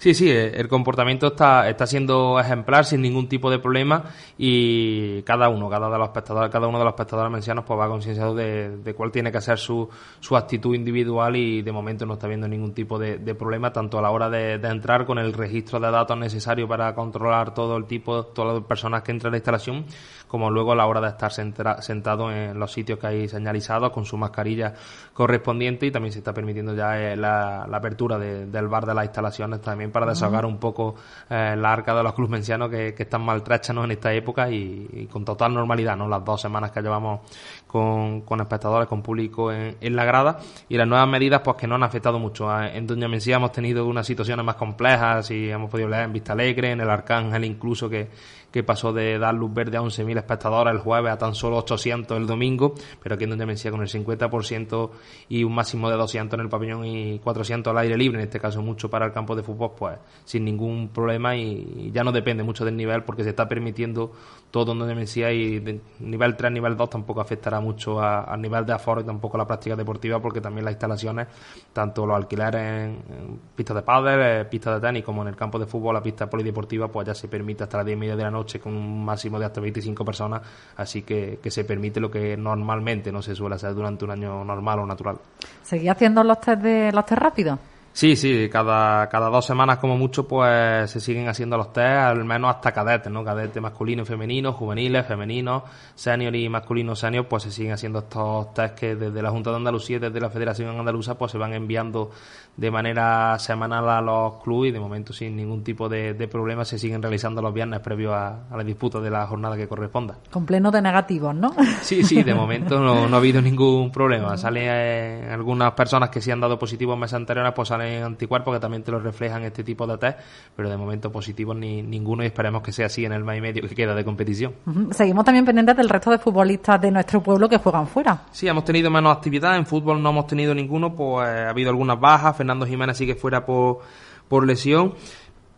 Sí, 0.00 0.14
sí, 0.14 0.30
eh, 0.30 0.58
el 0.58 0.66
comportamiento 0.66 1.26
está, 1.26 1.68
está 1.68 1.86
siendo 1.86 2.40
ejemplar 2.40 2.86
sin 2.86 3.02
ningún 3.02 3.28
tipo 3.28 3.50
de 3.50 3.58
problema 3.58 4.04
y 4.38 5.20
cada 5.24 5.50
uno, 5.50 5.68
cada, 5.68 5.90
de 5.90 5.98
los 5.98 6.08
espectadores, 6.08 6.50
cada 6.50 6.68
uno 6.68 6.78
de 6.78 6.84
los 6.84 6.92
espectadores 6.92 7.30
mencianos 7.30 7.66
pues 7.66 7.78
va 7.78 7.86
concienciado 7.86 8.34
de, 8.34 8.78
de, 8.78 8.94
cuál 8.94 9.12
tiene 9.12 9.30
que 9.30 9.42
ser 9.42 9.58
su, 9.58 9.86
su 10.20 10.38
actitud 10.38 10.74
individual 10.74 11.36
y 11.36 11.60
de 11.60 11.70
momento 11.70 12.06
no 12.06 12.14
está 12.14 12.28
viendo 12.28 12.48
ningún 12.48 12.72
tipo 12.72 12.98
de, 12.98 13.18
problema 13.34 13.74
tanto 13.74 13.98
a 13.98 14.02
la 14.02 14.10
hora 14.10 14.30
de, 14.30 14.54
entrar 14.54 15.04
con 15.04 15.18
el 15.18 15.34
registro 15.34 15.78
de 15.78 15.90
datos 15.90 16.16
necesario 16.16 16.66
para 16.66 16.94
controlar 16.94 17.52
todo 17.52 17.76
el 17.76 17.84
tipo, 17.84 18.24
todas 18.24 18.54
las 18.54 18.64
personas 18.64 19.02
que 19.02 19.12
entran 19.12 19.28
en 19.28 19.32
la 19.32 19.36
instalación 19.36 19.84
como 20.30 20.48
luego 20.48 20.72
a 20.72 20.76
la 20.76 20.86
hora 20.86 21.00
de 21.00 21.08
estar 21.08 21.32
sentado 21.32 22.30
en 22.30 22.56
los 22.56 22.72
sitios 22.72 23.00
que 23.00 23.06
hay 23.08 23.28
señalizados 23.28 23.90
con 23.90 24.04
su 24.04 24.16
mascarilla 24.16 24.72
correspondiente 25.12 25.86
y 25.86 25.90
también 25.90 26.12
se 26.12 26.20
está 26.20 26.32
permitiendo 26.32 26.72
ya 26.72 26.96
eh, 27.00 27.16
la, 27.16 27.64
apertura 27.64 28.16
del 28.16 28.68
bar 28.68 28.86
de 28.86 28.94
las 28.94 29.06
instalaciones 29.06 29.60
también 29.60 29.89
para 29.90 30.06
desahogar 30.06 30.46
un 30.46 30.58
poco 30.58 30.94
eh, 31.28 31.54
la 31.56 31.72
arca 31.72 31.94
de 31.94 32.02
los 32.02 32.12
clubes 32.14 32.30
mencianos 32.30 32.70
que, 32.70 32.94
están 32.96 33.22
maltrechas 33.22 33.76
en 33.76 33.90
esta 33.90 34.12
época 34.12 34.50
y, 34.50 35.08
con 35.10 35.24
total 35.24 35.54
normalidad, 35.54 35.96
¿no? 35.96 36.08
Las 36.08 36.24
dos 36.24 36.40
semanas 36.40 36.70
que 36.70 36.80
llevamos 36.80 37.20
con, 37.66 38.22
espectadores, 38.40 38.88
con 38.88 39.02
público 39.02 39.52
en, 39.52 39.96
la 39.96 40.04
grada 40.04 40.38
y 40.68 40.76
las 40.76 40.86
nuevas 40.86 41.08
medidas 41.08 41.40
pues 41.42 41.56
que 41.56 41.66
no 41.66 41.74
han 41.74 41.82
afectado 41.82 42.18
mucho. 42.18 42.50
Eh, 42.60 42.76
en 42.76 42.86
Doña 42.86 43.08
Mencía 43.08 43.36
hemos 43.36 43.52
tenido 43.52 43.86
unas 43.86 44.06
situaciones 44.06 44.44
más 44.44 44.56
complejas 44.56 45.30
y 45.30 45.50
hemos 45.50 45.70
podido 45.70 45.88
leer 45.88 46.04
en 46.04 46.12
Vista 46.12 46.32
Alegre, 46.32 46.72
en 46.72 46.80
el 46.80 46.90
Arcángel 46.90 47.44
incluso 47.44 47.88
que 47.88 48.08
que 48.50 48.62
pasó 48.62 48.92
de 48.92 49.18
dar 49.18 49.34
luz 49.34 49.52
verde 49.52 49.76
a 49.76 49.80
11.000 49.80 50.18
espectadores 50.18 50.72
el 50.72 50.80
jueves 50.80 51.12
a 51.12 51.18
tan 51.18 51.34
solo 51.34 51.58
800 51.58 52.16
el 52.16 52.26
domingo, 52.26 52.74
pero 53.02 53.14
aquí 53.14 53.24
en 53.24 53.30
donde 53.30 53.46
decía 53.46 53.70
con 53.70 53.82
el 53.82 53.88
50% 53.88 54.90
y 55.28 55.44
un 55.44 55.54
máximo 55.54 55.90
de 55.90 55.96
200 55.96 56.38
en 56.38 56.44
el 56.44 56.50
pabellón 56.50 56.84
y 56.84 57.18
400 57.18 57.70
al 57.70 57.78
aire 57.78 57.96
libre, 57.96 58.18
en 58.18 58.24
este 58.24 58.40
caso 58.40 58.62
mucho 58.62 58.90
para 58.90 59.06
el 59.06 59.12
campo 59.12 59.34
de 59.36 59.42
fútbol, 59.42 59.72
pues 59.76 59.98
sin 60.24 60.44
ningún 60.44 60.88
problema 60.88 61.36
y 61.36 61.90
ya 61.92 62.04
no 62.04 62.12
depende 62.12 62.42
mucho 62.42 62.64
del 62.64 62.76
nivel 62.76 63.04
porque 63.04 63.24
se 63.24 63.30
está 63.30 63.48
permitiendo 63.48 64.12
todo 64.50 64.74
donde 64.74 64.94
decía 64.94 65.32
y 65.32 65.60
de 65.60 65.80
nivel 66.00 66.36
3, 66.36 66.52
nivel 66.52 66.76
2 66.76 66.90
tampoco 66.90 67.20
afectará 67.20 67.60
mucho 67.60 68.00
al 68.00 68.40
nivel 68.40 68.66
de 68.66 68.72
aforo 68.72 69.00
y 69.00 69.04
tampoco 69.04 69.36
a 69.36 69.38
la 69.38 69.46
práctica 69.46 69.76
deportiva 69.76 70.20
porque 70.20 70.40
también 70.40 70.64
las 70.64 70.72
instalaciones, 70.72 71.28
tanto 71.72 72.06
los 72.06 72.16
alquileres 72.16 72.62
en, 72.62 73.40
pistas 73.54 73.76
de 73.76 73.82
pádel, 73.82 74.20
eh, 74.20 74.44
pistas 74.46 74.80
de 74.80 74.86
tenis 74.86 75.04
como 75.04 75.22
en 75.22 75.28
el 75.28 75.36
campo 75.36 75.58
de 75.58 75.66
fútbol, 75.66 75.94
la 75.94 76.02
pista 76.02 76.28
polideportiva, 76.28 76.88
pues 76.88 77.06
ya 77.06 77.14
se 77.14 77.28
permite 77.28 77.64
hasta 77.64 77.78
las 77.78 77.86
10 77.86 77.96
y 77.96 78.00
media 78.00 78.16
de 78.16 78.22
la 78.24 78.30
noche 78.30 78.39
con 78.60 78.74
un 78.74 79.04
máximo 79.04 79.38
de 79.38 79.46
hasta 79.46 79.60
25 79.60 80.04
personas, 80.04 80.42
así 80.76 81.02
que, 81.02 81.38
que 81.42 81.50
se 81.50 81.64
permite 81.64 82.00
lo 82.00 82.10
que 82.10 82.36
normalmente 82.36 83.12
no 83.12 83.22
se 83.22 83.34
suele 83.34 83.56
hacer 83.56 83.74
durante 83.74 84.04
un 84.04 84.10
año 84.10 84.44
normal 84.44 84.80
o 84.80 84.86
natural. 84.86 85.18
¿Seguía 85.62 85.92
haciendo 85.92 86.24
los 86.24 86.40
test 86.40 86.62
de 86.62 86.92
los 86.92 87.06
test 87.06 87.20
rápidos? 87.20 87.58
Sí, 87.92 88.14
sí, 88.14 88.48
cada, 88.50 89.08
cada 89.08 89.28
dos 89.28 89.44
semanas 89.44 89.78
como 89.78 89.96
mucho 89.96 90.26
pues 90.26 90.90
se 90.90 91.00
siguen 91.00 91.28
haciendo 91.28 91.56
los 91.56 91.72
test, 91.72 91.86
al 91.86 92.24
menos 92.24 92.54
hasta 92.54 92.72
cadetes, 92.72 93.12
¿no? 93.12 93.24
Cadete 93.24 93.60
masculino 93.60 94.02
y 94.02 94.06
femenino, 94.06 94.52
juveniles, 94.52 95.06
femeninos, 95.06 95.64
senior 95.94 96.34
y 96.36 96.48
masculino 96.48 96.94
senior, 96.94 97.26
pues 97.26 97.42
se 97.42 97.50
siguen 97.50 97.72
haciendo 97.72 97.98
estos 97.98 98.54
test 98.54 98.78
que 98.78 98.94
desde 98.94 99.20
la 99.20 99.30
Junta 99.30 99.50
de 99.50 99.56
Andalucía 99.56 99.96
y 99.96 100.00
desde 100.00 100.20
la 100.20 100.30
Federación 100.30 100.78
Andaluza 100.78 101.18
pues 101.18 101.32
se 101.32 101.38
van 101.38 101.52
enviando 101.52 102.10
de 102.56 102.70
manera 102.70 103.38
semanal 103.38 103.88
a 103.88 104.00
los 104.00 104.42
clubes 104.42 104.70
y 104.70 104.72
de 104.72 104.80
momento 104.80 105.12
sin 105.12 105.34
ningún 105.34 105.64
tipo 105.64 105.88
de, 105.88 106.14
de 106.14 106.28
problema 106.28 106.64
se 106.64 106.78
siguen 106.78 107.02
realizando 107.02 107.42
los 107.42 107.52
viernes 107.52 107.80
previos 107.80 108.12
a, 108.12 108.44
la 108.56 108.62
disputa 108.62 109.00
de 109.00 109.10
la 109.10 109.26
jornada 109.26 109.56
que 109.56 109.66
corresponda. 109.66 110.18
Con 110.30 110.46
pleno 110.46 110.70
de 110.70 110.80
negativos, 110.80 111.34
¿no? 111.34 111.54
Sí, 111.82 112.02
sí, 112.04 112.22
de 112.22 112.34
momento 112.34 112.78
no, 112.78 113.08
no 113.08 113.16
ha 113.16 113.18
habido 113.18 113.40
ningún 113.40 113.90
problema. 113.90 114.36
Salen 114.36 114.64
eh, 114.66 115.28
algunas 115.32 115.72
personas 115.72 116.10
que 116.10 116.20
sí 116.20 116.30
han 116.30 116.40
dado 116.40 116.58
positivos 116.58 116.96
meses 116.98 117.14
anteriores, 117.14 117.52
pues 117.54 117.68
salen 117.68 117.79
anticuerpos 117.80 118.54
que 118.54 118.60
también 118.60 118.82
te 118.82 118.90
lo 118.90 119.00
reflejan 119.00 119.42
este 119.42 119.64
tipo 119.64 119.86
de 119.86 119.98
test, 119.98 120.18
pero 120.56 120.68
de 120.68 120.76
momento 120.76 121.10
positivos 121.10 121.56
ni 121.56 121.82
ninguno 121.82 122.22
y 122.22 122.26
esperemos 122.26 122.62
que 122.62 122.72
sea 122.72 122.86
así 122.86 123.04
en 123.04 123.12
el 123.12 123.24
mes 123.24 123.38
y 123.38 123.40
medio 123.40 123.68
que 123.68 123.74
queda 123.74 123.94
de 123.94 124.04
competición. 124.04 124.54
Seguimos 124.90 125.24
también 125.24 125.44
pendientes 125.44 125.76
del 125.76 125.88
resto 125.88 126.10
de 126.10 126.18
futbolistas 126.18 126.80
de 126.80 126.90
nuestro 126.90 127.22
pueblo 127.22 127.48
que 127.48 127.58
juegan 127.58 127.86
fuera. 127.86 128.24
Sí, 128.30 128.48
hemos 128.48 128.64
tenido 128.64 128.90
menos 128.90 129.16
actividad, 129.16 129.56
en 129.56 129.66
fútbol 129.66 130.02
no 130.02 130.10
hemos 130.10 130.26
tenido 130.26 130.54
ninguno, 130.54 130.94
pues 130.94 131.26
ha 131.26 131.50
habido 131.50 131.70
algunas 131.70 131.98
bajas, 131.98 132.36
Fernando 132.36 132.66
Jiménez 132.66 132.96
sigue 132.96 133.14
fuera 133.14 133.44
por, 133.44 133.80
por 134.28 134.46
lesión. 134.46 134.94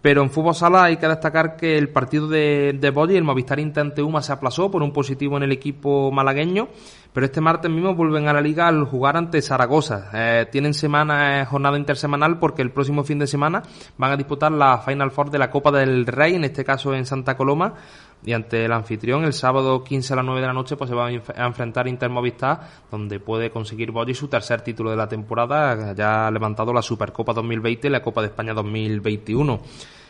Pero 0.02 0.22
en 0.22 0.30
fútbol 0.30 0.56
sala 0.56 0.82
hay 0.82 0.96
que 0.96 1.06
destacar 1.06 1.56
que 1.56 1.78
el 1.78 1.88
partido 1.88 2.26
de, 2.26 2.76
de 2.78 3.16
el 3.16 3.22
Movistar 3.22 3.60
Intente 3.60 4.02
Uma, 4.02 4.20
se 4.20 4.32
aplazó 4.32 4.68
por 4.68 4.82
un 4.82 4.92
positivo 4.92 5.36
en 5.36 5.44
el 5.44 5.52
equipo 5.52 6.10
malagueño. 6.10 6.68
Pero 7.12 7.26
este 7.26 7.40
martes 7.40 7.70
mismo 7.70 7.94
vuelven 7.94 8.26
a 8.26 8.32
la 8.32 8.40
liga 8.40 8.66
al 8.66 8.84
jugar 8.84 9.16
ante 9.16 9.40
Zaragoza. 9.42 10.10
Eh, 10.12 10.46
tienen 10.50 10.74
semana, 10.74 11.42
eh, 11.42 11.44
jornada 11.44 11.78
intersemanal 11.78 12.38
porque 12.38 12.62
el 12.62 12.72
próximo 12.72 13.04
fin 13.04 13.18
de 13.18 13.26
semana 13.28 13.62
van 13.96 14.10
a 14.10 14.16
disputar 14.16 14.50
la 14.50 14.78
Final 14.78 15.12
Four 15.12 15.30
de 15.30 15.38
la 15.38 15.50
Copa 15.50 15.70
del 15.70 16.06
Rey, 16.06 16.34
en 16.34 16.44
este 16.44 16.64
caso 16.64 16.94
en 16.94 17.06
Santa 17.06 17.36
Coloma, 17.36 17.74
y 18.24 18.32
ante 18.32 18.64
el 18.64 18.72
anfitrión 18.72 19.24
el 19.24 19.32
sábado 19.32 19.82
15 19.82 20.12
a 20.12 20.16
las 20.16 20.24
9 20.24 20.40
de 20.40 20.46
la 20.46 20.52
noche 20.52 20.76
pues 20.76 20.88
se 20.88 20.96
va 20.96 21.08
a 21.08 21.46
enfrentar 21.46 21.88
Inter 21.88 22.10
Movistar 22.10 22.60
donde 22.90 23.20
puede 23.20 23.50
conseguir 23.50 23.90
Boyi 23.90 24.14
su 24.14 24.28
tercer 24.28 24.60
título 24.62 24.90
de 24.90 24.96
la 24.96 25.08
temporada 25.08 25.92
ya 25.94 26.26
ha 26.26 26.30
levantado 26.30 26.72
la 26.72 26.82
Supercopa 26.82 27.32
2020 27.32 27.88
y 27.88 27.90
la 27.90 28.02
Copa 28.02 28.20
de 28.20 28.28
España 28.28 28.54
2021 28.54 29.60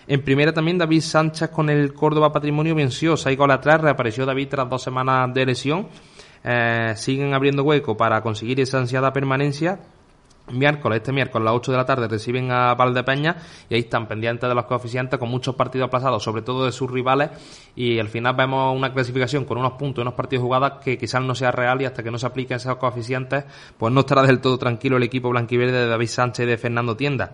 En 0.07 0.23
primera 0.23 0.53
también 0.53 0.79
David 0.79 1.01
Sánchez 1.01 1.51
con 1.51 1.71
el 1.71 1.95
Córdoba 1.95 2.33
Patrimonio 2.33 2.75
venció 2.75 3.17
6 3.17 3.39
goles 3.39 3.57
atrás, 3.57 3.81
reapareció 3.81 4.27
David 4.27 4.49
tras 4.49 4.69
dos 4.69 4.83
semanas 4.83 5.33
de 5.33 5.47
lesión. 5.47 5.87
Eh, 6.45 6.95
siguen 6.97 7.35
abriendo 7.35 7.63
hueco 7.63 7.97
para 7.97 8.21
conseguir 8.21 8.59
esa 8.59 8.79
ansiada 8.79 9.13
permanencia 9.13 9.79
miércoles, 10.53 10.99
este 10.99 11.13
miércoles 11.13 11.49
a 11.49 11.51
las 11.51 11.59
8 11.59 11.73
de 11.73 11.79
la 11.79 11.85
tarde 11.85 12.09
reciben 12.09 12.51
a 12.51 12.75
Valdepeña 12.75 13.37
y 13.69 13.75
ahí 13.75 13.81
están 13.81 14.07
pendientes 14.07 14.49
de 14.49 14.55
los 14.55 14.65
coeficientes 14.67 15.19
con 15.19 15.29
muchos 15.29 15.55
partidos 15.55 15.89
aplazados, 15.89 16.23
sobre 16.23 16.43
todo 16.43 16.65
de 16.65 16.73
sus 16.73 16.91
rivales 16.91 17.31
y 17.75 17.99
al 17.99 18.09
final 18.09 18.35
vemos 18.37 18.77
una 18.77 18.93
clasificación 18.93 19.45
con 19.45 19.59
unos 19.59 19.73
puntos 19.73 20.03
unos 20.03 20.15
partidos 20.15 20.43
jugados 20.45 20.73
que 20.85 20.99
quizás 20.99 21.23
no 21.23 21.35
sea 21.35 21.51
real 21.51 21.81
y 21.83 21.85
hasta 21.85 22.03
que 22.03 22.11
no 22.11 22.19
se 22.19 22.27
apliquen 22.27 22.57
esos 22.57 22.77
coeficientes 22.77 23.45
pues 23.79 23.93
no 23.93 24.01
estará 24.01 24.23
del 24.23 24.41
todo 24.41 24.59
tranquilo 24.59 24.97
el 24.97 25.03
equipo 25.03 25.31
blanquiverde 25.31 25.73
de 25.73 25.87
David 25.87 26.09
Sánchez 26.09 26.45
y 26.45 26.49
de 26.49 26.59
Fernando 26.59 26.97
Tienda. 26.97 27.33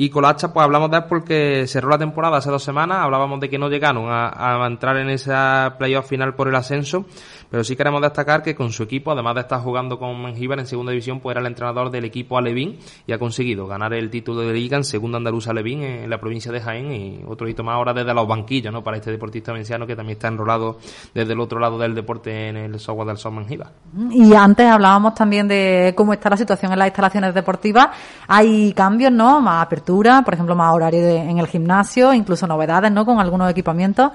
Y 0.00 0.08
con 0.08 0.22
la 0.22 0.30
hacha, 0.30 0.50
pues 0.50 0.64
hablamos 0.64 0.90
de 0.90 0.96
él 0.96 1.04
porque 1.10 1.66
cerró 1.66 1.90
la 1.90 1.98
temporada 1.98 2.38
hace 2.38 2.50
dos 2.50 2.62
semanas, 2.62 3.00
hablábamos 3.00 3.38
de 3.38 3.50
que 3.50 3.58
no 3.58 3.68
llegaron 3.68 4.06
a, 4.08 4.30
a 4.64 4.66
entrar 4.66 4.96
en 4.96 5.10
esa 5.10 5.74
playoff 5.78 6.08
final 6.08 6.34
por 6.34 6.48
el 6.48 6.54
ascenso 6.54 7.04
pero 7.50 7.64
sí 7.64 7.74
queremos 7.74 8.00
destacar 8.00 8.42
que 8.42 8.54
con 8.54 8.70
su 8.70 8.84
equipo, 8.84 9.10
además 9.10 9.34
de 9.34 9.40
estar 9.40 9.60
jugando 9.60 9.98
con 9.98 10.22
Mengíbar 10.22 10.60
en 10.60 10.66
segunda 10.66 10.92
división, 10.92 11.18
pues 11.18 11.34
era 11.34 11.40
el 11.40 11.48
entrenador 11.48 11.90
del 11.90 12.04
equipo 12.04 12.38
Alevín 12.38 12.78
y 13.06 13.12
ha 13.12 13.18
conseguido 13.18 13.66
ganar 13.66 13.92
el 13.92 14.08
título 14.08 14.42
de 14.42 14.52
liga 14.52 14.76
en 14.76 14.84
segunda 14.84 15.18
andaluza 15.18 15.50
Alevín 15.50 15.82
en 15.82 16.08
la 16.08 16.20
provincia 16.20 16.52
de 16.52 16.60
Jaén 16.60 16.92
y 16.92 17.24
otro 17.26 17.48
hito 17.48 17.64
más 17.64 17.74
ahora 17.74 17.92
desde 17.92 18.14
los 18.14 18.28
banquillos, 18.28 18.72
¿no? 18.72 18.84
Para 18.84 18.98
este 18.98 19.10
deportista 19.10 19.52
venciano 19.52 19.84
que 19.84 19.96
también 19.96 20.16
está 20.16 20.28
enrolado 20.28 20.78
desde 21.12 21.32
el 21.32 21.40
otro 21.40 21.58
lado 21.58 21.76
del 21.76 21.94
deporte 21.94 22.48
en 22.48 22.56
el 22.56 22.78
software 22.78 23.08
del 23.08 23.16
Sol 23.16 23.32
Mengíbar. 23.32 23.72
Y 24.12 24.32
antes 24.32 24.66
hablábamos 24.66 25.14
también 25.14 25.48
de 25.48 25.92
cómo 25.96 26.12
está 26.12 26.30
la 26.30 26.36
situación 26.36 26.72
en 26.72 26.78
las 26.78 26.88
instalaciones 26.88 27.34
deportivas. 27.34 27.88
Hay 28.28 28.72
cambios, 28.74 29.10
¿no? 29.10 29.40
Más 29.40 29.66
apertura, 29.66 29.89
por 30.24 30.34
ejemplo, 30.34 30.54
más 30.54 30.74
horario 30.74 31.00
en 31.06 31.38
el 31.38 31.46
gimnasio, 31.46 32.12
incluso 32.12 32.46
novedades, 32.46 32.90
¿no? 32.90 33.04
Con 33.04 33.20
algunos 33.20 33.50
equipamientos. 33.50 34.12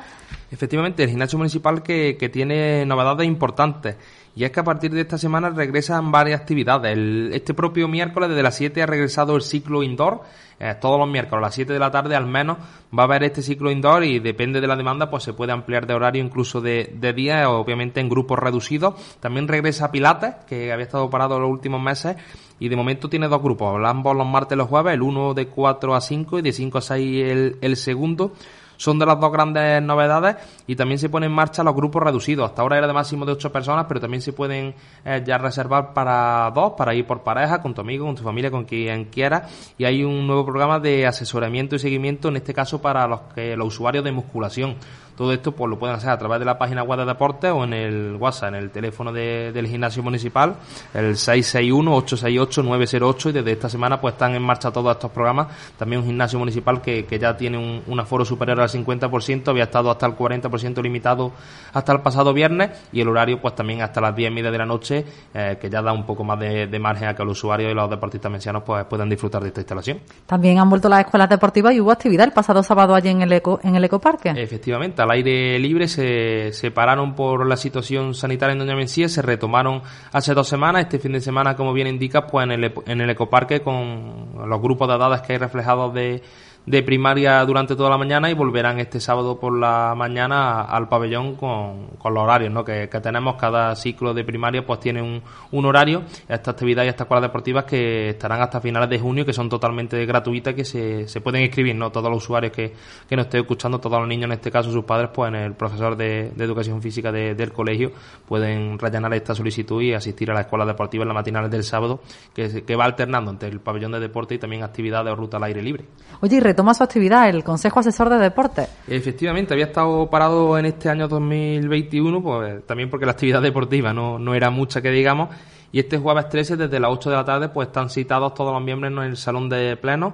Efectivamente, 0.56 1.04
el 1.04 1.10
gimnasio 1.10 1.38
municipal 1.38 1.84
que, 1.84 2.16
que 2.18 2.30
tiene 2.30 2.86
novedades 2.86 3.28
importantes. 3.28 3.98
Y 4.38 4.46
es 4.46 4.52
que 4.52 4.62
a 4.62 4.64
partir 4.64 4.94
de 4.94 5.02
esta 5.02 5.18
semana 5.18 5.50
regresan 5.50 6.14
varias 6.14 6.40
actividades. 6.40 6.98
este 7.34 7.54
propio 7.54 7.90
miércoles, 7.90 8.30
desde 8.30 8.42
las 8.42 8.56
7, 8.56 8.82
ha 8.82 8.86
regresado 8.86 9.36
el 9.36 9.42
ciclo 9.42 9.84
indoor. 9.84 10.22
Eh, 10.58 10.74
todos 10.80 10.98
los 10.98 11.10
miércoles 11.10 11.40
a 11.40 11.48
las 11.48 11.56
7 11.56 11.74
de 11.74 11.80
la 11.80 11.92
tarde 11.92 12.16
al 12.16 12.26
menos 12.26 12.58
va 12.98 13.04
a 13.04 13.06
haber 13.06 13.26
este 13.26 13.42
ciclo 13.42 13.70
indoor 13.70 14.06
y 14.06 14.20
depende 14.20 14.62
de 14.62 14.68
la 14.68 14.78
demanda 14.78 15.10
pues 15.10 15.24
se 15.24 15.34
puede 15.34 15.52
ampliar 15.52 15.86
de 15.86 15.94
horario 15.94 16.24
incluso 16.24 16.62
de, 16.62 16.96
de 16.98 17.12
día, 17.12 17.50
obviamente 17.50 18.00
en 18.00 18.08
grupos 18.08 18.40
reducidos. 18.40 18.96
También 19.20 19.50
regresa 19.50 19.92
Pilates, 19.92 20.36
que 20.48 20.72
había 20.72 20.86
estado 20.86 21.10
parado 21.10 21.38
los 21.38 21.50
últimos 21.50 21.82
meses 21.82 22.16
y 22.58 22.70
de 22.70 22.78
momento 22.78 23.10
tiene 23.10 23.28
dos 23.28 23.42
grupos, 23.44 23.78
ambos 23.84 24.16
los 24.16 24.26
martes 24.26 24.56
y 24.56 24.60
los 24.60 24.70
jueves, 24.70 24.94
el 24.94 25.02
uno 25.02 25.34
de 25.34 25.48
4 25.48 25.94
a 25.94 26.00
5 26.00 26.40
y 26.40 26.42
de 26.42 26.54
5 26.54 26.78
a 26.78 26.82
6 26.82 27.24
el, 27.30 27.58
el 27.60 27.76
segundo 27.76 28.32
son 28.78 29.00
de 29.00 29.06
las 29.06 29.20
dos 29.20 29.32
grandes 29.32 29.82
novedades 29.82 30.36
y 30.68 30.76
también 30.76 31.00
se 31.00 31.10
ponen 31.10 31.30
en 31.30 31.36
marcha 31.36 31.64
los 31.64 31.76
grupos 31.76 32.04
reducidos. 32.04 32.50
Hasta 32.50 32.62
ahora 32.62 32.78
era 32.78 32.88
de 32.88 32.94
máximo 32.94 33.26
de 33.26 33.34
ocho 33.34 33.52
personas, 33.52 33.86
pero 33.88 34.00
también 34.00 34.22
se 34.22 34.34
pueden 34.34 34.74
eh, 35.04 35.24
ya 35.26 35.38
reservar 35.38 35.94
para 35.94 36.52
dos, 36.54 36.74
para 36.78 36.94
ir 36.94 37.06
por 37.06 37.24
pareja, 37.24 37.62
con 37.62 37.74
tu 37.74 37.82
amigo, 37.82 38.06
con 38.06 38.16
tu 38.16 38.24
familia, 38.24 38.52
con 38.52 38.66
quien 38.66 39.06
quiera. 39.06 39.48
Y 39.78 39.86
hay 39.86 40.04
un 40.04 40.28
nuevo 40.28 40.46
programa 40.46 40.80
de 40.80 41.06
asesoramiento 41.06 41.76
y 41.76 41.80
seguimiento, 41.80 42.30
en 42.30 42.38
este 42.38 42.54
caso 42.54 42.82
para 42.82 43.08
los, 43.08 43.22
que, 43.34 43.56
los 43.56 43.68
usuarios 43.68 44.04
de 44.04 44.12
musculación. 44.12 44.76
Todo 45.16 45.32
esto 45.32 45.54
pues 45.54 45.70
lo 45.70 45.80
pueden 45.80 45.96
hacer 45.96 46.10
a 46.10 46.18
través 46.18 46.40
de 46.40 46.46
la 46.46 46.58
página 46.58 46.84
web 46.84 47.00
de 47.00 47.06
deportes 47.06 47.50
o 47.52 47.64
en 47.64 47.72
el 47.74 48.18
WhatsApp, 48.20 48.50
en 48.50 48.56
el 48.56 48.72
teléfono 48.72 49.14
del 49.14 49.68
gimnasio 49.68 50.04
municipal, 50.04 50.58
el 50.94 51.16
661-868-908 51.16 53.30
y 53.30 53.32
desde 53.32 53.54
esta 53.54 53.70
semana 53.70 54.02
pues 54.02 54.14
están 54.14 54.36
en 54.36 54.44
marcha 54.44 54.72
todos 54.72 54.92
estos 54.92 55.12
programas. 55.12 55.48
También 55.78 56.02
un 56.02 56.08
gimnasio 56.08 56.38
municipal 56.40 56.82
que, 56.82 57.06
ya 57.20 57.38
tiene 57.38 57.58
un, 57.58 58.00
aforo 58.00 58.26
superior 58.26 58.60
al 58.60 58.70
50%, 58.70 59.48
había 59.48 59.64
estado 59.64 59.90
hasta 59.90 60.06
el 60.06 60.18
40% 60.18 60.82
limitado 60.82 61.32
hasta 61.72 61.94
el 61.94 62.02
pasado 62.02 62.34
viernes 62.34 62.72
y 62.92 63.00
el 63.00 63.08
horario 63.08 63.40
pues 63.42 63.56
también 63.56 63.82
hasta 63.82 64.02
las 64.02 64.14
10 64.16 64.30
y 64.30 64.34
media 64.34 64.52
de 64.52 64.58
la 64.58 64.66
noche, 64.66 65.06
eh, 65.34 65.58
que 65.60 65.70
ya 65.70 65.82
da 65.82 65.94
un 65.94 66.06
poco 66.06 66.26
más 66.26 66.38
de, 66.40 66.68
margen 66.80 67.08
a 67.08 67.16
que 67.16 67.24
los 67.24 67.38
usuarios 67.38 67.72
y 67.72 67.74
los 67.74 67.90
deportistas 67.90 68.30
mencianos 68.30 68.64
pues 68.64 68.84
puedan 68.86 69.08
disfrutar 69.10 69.42
de 69.42 69.48
esta 69.48 69.62
instalación. 69.62 70.02
También 70.26 70.60
han 70.60 70.70
vuelto 70.70 70.90
las 70.90 71.06
escuelas 71.06 71.30
deportivas 71.30 71.74
y 71.74 71.80
hubo 71.80 71.92
actividad 71.92 72.26
el 72.26 72.34
pasado 72.34 72.62
sábado 72.64 72.94
allí 72.94 73.08
en 73.10 73.22
el, 73.22 73.32
eco, 73.32 73.62
en 73.64 73.76
el 73.76 73.86
ecoparque. 73.86 74.34
Efectivamente, 74.36 75.05
al 75.06 75.12
aire 75.12 75.58
libre, 75.60 75.88
se 75.88 76.52
separaron 76.52 77.16
por 77.16 77.48
la 77.48 77.56
situación 77.56 78.14
sanitaria 78.14 78.54
en 78.54 78.60
Doña 78.60 78.76
Mencía, 78.76 79.08
se 79.08 79.22
retomaron 79.22 79.82
hace 80.12 80.34
dos 80.34 80.48
semanas, 80.48 80.84
este 80.84 81.00
fin 81.00 81.14
de 81.14 81.22
semana, 81.22 81.56
como 81.56 81.74
bien 81.74 81.88
indica, 81.88 82.28
pues 82.28 82.44
en 82.44 82.52
el, 82.52 82.74
en 82.86 83.02
el 83.02 83.10
ecoparque 83.10 83.62
con 83.62 84.34
los 84.48 84.62
grupos 84.62 84.88
de 84.90 84.96
edades 84.96 85.22
que 85.22 85.34
hay 85.34 85.40
reflejados 85.40 85.94
de 85.94 86.22
de 86.66 86.82
primaria 86.84 87.44
durante 87.46 87.76
toda 87.76 87.90
la 87.90 87.98
mañana 87.98 88.30
y 88.30 88.34
volverán 88.34 88.80
este 88.80 89.00
sábado 89.00 89.40
por 89.40 89.58
la 89.58 89.94
mañana 89.96 90.62
al 90.64 90.90
pabellón 90.90 91.36
con, 91.36 91.88
con 91.98 92.14
los 92.14 92.24
horarios 92.24 92.52
¿no? 92.52 92.64
que, 92.64 92.88
tenemos. 92.88 93.36
Cada 93.36 93.76
ciclo 93.76 94.14
de 94.14 94.24
primaria 94.24 94.66
pues 94.66 94.80
tiene 94.80 95.02
un, 95.02 95.22
un 95.52 95.66
horario. 95.66 96.04
Esta 96.28 96.52
actividad 96.52 96.84
y 96.84 96.88
estas 96.88 97.06
escuelas 97.06 97.24
deportivas 97.24 97.66
que 97.66 98.10
estarán 98.10 98.42
hasta 98.42 98.60
finales 98.60 98.90
de 98.90 99.00
junio, 99.00 99.26
que 99.26 99.34
son 99.34 99.50
totalmente 99.50 100.06
gratuitas, 100.06 100.54
que 100.54 100.66
se, 100.66 101.08
se 101.08 101.22
pueden 101.22 101.44
inscribir, 101.44 101.76
¿no? 101.76 101.92
Todos 101.92 102.10
los 102.10 102.24
usuarios 102.24 102.52
que, 102.52 102.74
que 103.08 103.16
nos 103.16 103.26
estén 103.26 103.42
escuchando, 103.42 103.80
todos 103.80 104.00
los 104.00 104.08
niños, 104.08 104.26
en 104.26 104.34
este 104.34 104.50
caso 104.50 104.72
sus 104.72 104.86
padres, 104.86 105.10
pues 105.14 105.30
en 105.30 105.36
el 105.36 105.54
profesor 105.54 105.96
de, 105.96 106.34
educación 106.46 106.82
física 106.82 107.12
del 107.12 107.52
colegio 107.52 107.92
pueden 108.28 108.78
rellenar 108.78 109.14
esta 109.14 109.34
solicitud 109.34 109.82
y 109.82 109.94
asistir 109.94 110.30
a 110.32 110.34
la 110.34 110.42
escuela 110.42 110.66
deportiva 110.66 111.04
en 111.04 111.08
la 111.10 111.14
matinales 111.14 111.52
del 111.52 111.64
sábado, 111.64 112.02
que, 112.34 112.64
que 112.64 112.76
va 112.76 112.86
alternando 112.86 113.32
entre 113.32 113.50
el 113.50 113.60
pabellón 113.60 113.92
de 113.94 114.00
deporte 114.00 114.36
y 114.36 114.38
también 114.38 114.64
actividades 114.64 115.12
o 115.12 115.16
ruta 115.16 115.38
al 115.38 115.44
aire 115.44 115.62
libre. 115.62 115.86
Oye, 116.22 116.40
toma 116.56 116.74
su 116.74 116.84
actividad 116.84 117.30
el 117.30 117.44
Consejo 117.44 117.80
Asesor 117.80 118.10
de 118.10 118.18
Deportes. 118.18 118.70
Efectivamente, 118.88 119.54
había 119.54 119.66
estado 119.66 120.10
parado 120.10 120.58
en 120.58 120.66
este 120.66 120.90
año 120.90 121.08
2021, 121.08 122.24
pues 122.24 122.66
también 122.66 122.90
porque 122.90 123.06
la 123.06 123.12
actividad 123.12 123.42
deportiva 123.42 123.94
no, 123.94 124.18
no 124.18 124.34
era 124.34 124.50
mucha 124.50 124.82
que 124.82 124.90
digamos. 124.90 125.30
Y 125.72 125.80
este 125.80 125.98
jueves 125.98 126.30
13, 126.30 126.56
desde 126.56 126.80
las 126.80 126.90
8 126.92 127.10
de 127.10 127.16
la 127.18 127.26
tarde, 127.26 127.50
pues 127.50 127.68
están 127.68 127.90
citados 127.90 128.34
todos 128.34 128.54
los 128.54 128.64
miembros 128.64 128.92
en 128.92 129.00
el 129.00 129.18
salón 129.18 129.50
de 129.50 129.76
pleno 129.76 130.14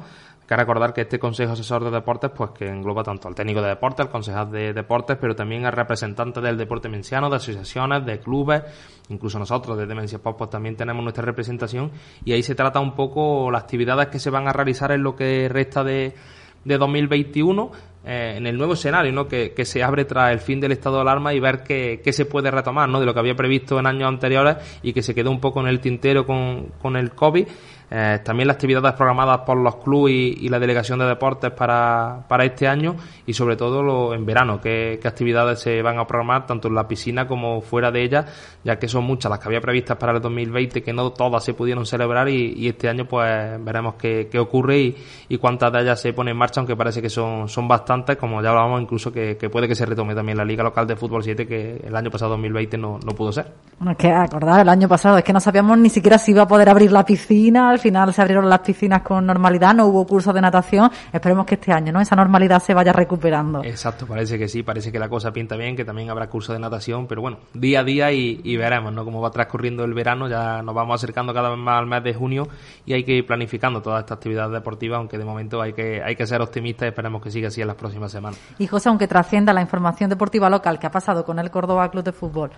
que 0.51 0.57
recordar 0.57 0.93
que 0.93 1.01
este 1.01 1.17
Consejo 1.17 1.53
Asesor 1.53 1.85
de 1.85 1.91
Deportes, 1.91 2.29
pues 2.35 2.49
que 2.51 2.67
engloba 2.67 3.03
tanto 3.03 3.29
al 3.29 3.35
técnico 3.35 3.61
de 3.61 3.69
deportes, 3.69 4.05
al 4.05 4.11
concejal 4.11 4.51
de 4.51 4.73
deportes, 4.73 5.15
pero 5.15 5.33
también 5.33 5.65
al 5.65 5.71
representante 5.71 6.41
del 6.41 6.57
deporte 6.57 6.89
menciano, 6.89 7.29
de 7.29 7.37
asociaciones, 7.37 8.05
de 8.05 8.19
clubes, 8.19 8.61
incluso 9.07 9.39
nosotros 9.39 9.77
de 9.77 9.85
Demencia 9.85 10.19
Pop, 10.19 10.37
pues 10.37 10.49
también 10.49 10.75
tenemos 10.75 11.03
nuestra 11.03 11.23
representación 11.23 11.91
y 12.25 12.33
ahí 12.33 12.43
se 12.43 12.53
trata 12.53 12.81
un 12.81 12.95
poco 12.95 13.49
las 13.49 13.63
actividades 13.63 14.07
que 14.07 14.19
se 14.19 14.29
van 14.29 14.49
a 14.49 14.51
realizar 14.51 14.91
en 14.91 15.03
lo 15.03 15.15
que 15.15 15.47
resta 15.47 15.85
de 15.85 16.15
de 16.63 16.77
2021 16.77 17.71
eh, 18.03 18.35
en 18.37 18.47
el 18.47 18.57
nuevo 18.57 18.73
escenario 18.73 19.11
¿no? 19.11 19.27
Que, 19.27 19.53
se 19.65 19.83
abre 19.83 20.05
tras 20.05 20.31
el 20.31 20.39
fin 20.39 20.59
del 20.59 20.71
estado 20.71 20.97
de 20.97 21.01
alarma 21.01 21.33
y 21.33 21.39
ver 21.39 21.63
qué, 21.63 22.01
qué, 22.03 22.13
se 22.13 22.25
puede 22.25 22.51
retomar 22.51 22.89
¿no? 22.89 22.99
de 22.99 23.05
lo 23.05 23.13
que 23.13 23.19
había 23.19 23.35
previsto 23.35 23.79
en 23.79 23.87
años 23.87 24.07
anteriores 24.07 24.57
y 24.83 24.93
que 24.93 25.01
se 25.01 25.15
quedó 25.15 25.31
un 25.31 25.39
poco 25.39 25.61
en 25.61 25.67
el 25.67 25.79
tintero 25.79 26.25
con, 26.25 26.71
con 26.81 26.95
el 26.95 27.11
COVID 27.11 27.47
eh, 27.93 28.19
también 28.23 28.47
las 28.47 28.55
actividades 28.55 28.93
programadas 28.93 29.39
por 29.39 29.57
los 29.57 29.75
clubes 29.75 30.13
y, 30.13 30.47
la 30.47 30.59
delegación 30.59 30.99
de 30.99 31.05
deportes 31.05 31.51
para, 31.51 32.23
para 32.25 32.45
este 32.45 32.65
año 32.65 32.95
y 33.25 33.33
sobre 33.33 33.57
todo 33.57 33.83
lo, 33.83 34.13
en 34.13 34.25
verano, 34.25 34.61
qué, 34.61 34.97
actividades 35.03 35.59
se 35.59 35.81
van 35.81 35.99
a 35.99 36.07
programar 36.07 36.45
tanto 36.45 36.69
en 36.69 36.75
la 36.75 36.87
piscina 36.87 37.27
como 37.27 37.59
fuera 37.59 37.91
de 37.91 38.01
ella, 38.01 38.25
ya 38.63 38.79
que 38.79 38.87
son 38.87 39.03
muchas 39.03 39.29
las 39.29 39.39
que 39.39 39.49
había 39.49 39.59
previstas 39.59 39.97
para 39.97 40.13
el 40.13 40.21
2020 40.21 40.81
que 40.81 40.93
no 40.93 41.11
todas 41.11 41.43
se 41.43 41.53
pudieron 41.53 41.85
celebrar 41.85 42.29
y, 42.29 42.65
este 42.65 42.87
año 42.87 43.05
pues 43.05 43.29
veremos 43.61 43.95
qué, 43.95 44.29
qué 44.31 44.39
ocurre 44.39 44.79
y, 44.79 44.95
y, 45.27 45.37
cuántas 45.37 45.73
de 45.73 45.81
ellas 45.81 45.99
se 45.99 46.13
ponen 46.13 46.31
en 46.31 46.37
marcha, 46.37 46.61
aunque 46.61 46.77
parece 46.77 47.01
que 47.01 47.09
son, 47.09 47.49
son 47.49 47.67
bastantes, 47.67 48.15
como 48.15 48.41
ya 48.41 48.51
hablábamos 48.51 48.81
incluso 48.81 49.11
que, 49.11 49.35
que 49.35 49.49
puede 49.49 49.67
que 49.67 49.75
se 49.75 49.85
retome 49.85 50.15
también 50.15 50.37
la 50.37 50.45
Liga 50.45 50.63
Local 50.63 50.87
de 50.87 50.95
Fútbol 50.95 51.23
7 51.25 51.45
que 51.45 51.81
el 51.85 51.93
año 51.93 52.09
pasado 52.09 52.31
2020 52.31 52.77
no, 52.77 52.99
no 53.05 53.11
pudo 53.13 53.33
ser. 53.33 53.51
Bueno, 53.79 53.91
es 53.91 53.97
que 53.97 54.11
acordar, 54.11 54.61
el 54.61 54.69
año 54.69 54.87
pasado 54.87 55.17
es 55.17 55.25
que 55.25 55.33
no 55.33 55.41
sabíamos 55.41 55.77
ni 55.77 55.89
siquiera 55.89 56.17
si 56.17 56.31
iba 56.31 56.43
a 56.43 56.47
poder 56.47 56.69
abrir 56.69 56.91
la 56.93 57.05
piscina, 57.05 57.73
final 57.81 58.13
se 58.13 58.21
abrieron 58.21 58.49
las 58.49 58.59
piscinas 58.59 59.01
con 59.01 59.25
normalidad, 59.25 59.73
no 59.73 59.87
hubo 59.87 60.05
cursos 60.05 60.33
de 60.33 60.41
natación. 60.41 60.89
Esperemos 61.11 61.45
que 61.45 61.55
este 61.55 61.73
año, 61.73 61.91
¿no? 61.91 61.99
Esa 61.99 62.15
normalidad 62.15 62.61
se 62.61 62.73
vaya 62.73 62.93
recuperando. 62.93 63.63
Exacto, 63.63 64.07
parece 64.07 64.37
que 64.37 64.47
sí, 64.47 64.63
parece 64.63 64.91
que 64.91 64.99
la 64.99 65.09
cosa 65.09 65.33
pinta 65.33 65.55
bien, 65.55 65.75
que 65.75 65.83
también 65.83 66.09
habrá 66.09 66.29
cursos 66.29 66.53
de 66.53 66.59
natación, 66.59 67.07
pero 67.07 67.21
bueno, 67.21 67.39
día 67.53 67.81
a 67.81 67.83
día 67.83 68.11
y, 68.11 68.55
veremos, 68.55 68.93
¿no? 68.93 69.03
Cómo 69.03 69.21
va 69.21 69.31
transcurriendo 69.31 69.83
el 69.83 69.93
verano, 69.93 70.29
ya 70.29 70.61
nos 70.61 70.75
vamos 70.75 70.95
acercando 70.95 71.33
cada 71.33 71.49
vez 71.49 71.59
más 71.59 71.79
al 71.79 71.87
mes 71.87 72.03
de 72.03 72.13
junio 72.13 72.47
y 72.85 72.93
hay 72.93 73.03
que 73.03 73.13
ir 73.13 73.25
planificando 73.25 73.81
toda 73.81 73.99
esta 73.99 74.13
actividad 74.13 74.49
deportiva, 74.49 74.97
aunque 74.97 75.17
de 75.17 75.25
momento 75.25 75.61
hay 75.61 75.73
que, 75.73 76.01
hay 76.03 76.15
que 76.15 76.27
ser 76.27 76.41
optimistas 76.41 76.85
y 76.85 76.89
esperemos 76.89 77.21
que 77.21 77.31
siga 77.31 77.47
así 77.47 77.61
en 77.61 77.67
las 77.67 77.75
próximas 77.75 78.11
semanas. 78.11 78.39
Y 78.59 78.67
José, 78.67 78.89
aunque 78.89 79.07
trascienda 79.07 79.53
la 79.53 79.61
información 79.61 80.09
deportiva 80.09 80.49
local, 80.49 80.79
¿qué 80.79 80.87
ha 80.87 80.91
pasado 80.91 81.25
con 81.25 81.39
el 81.39 81.49
Córdoba 81.49 81.89
Club 81.89 82.03
de 82.03 82.11
Fútbol? 82.11 82.51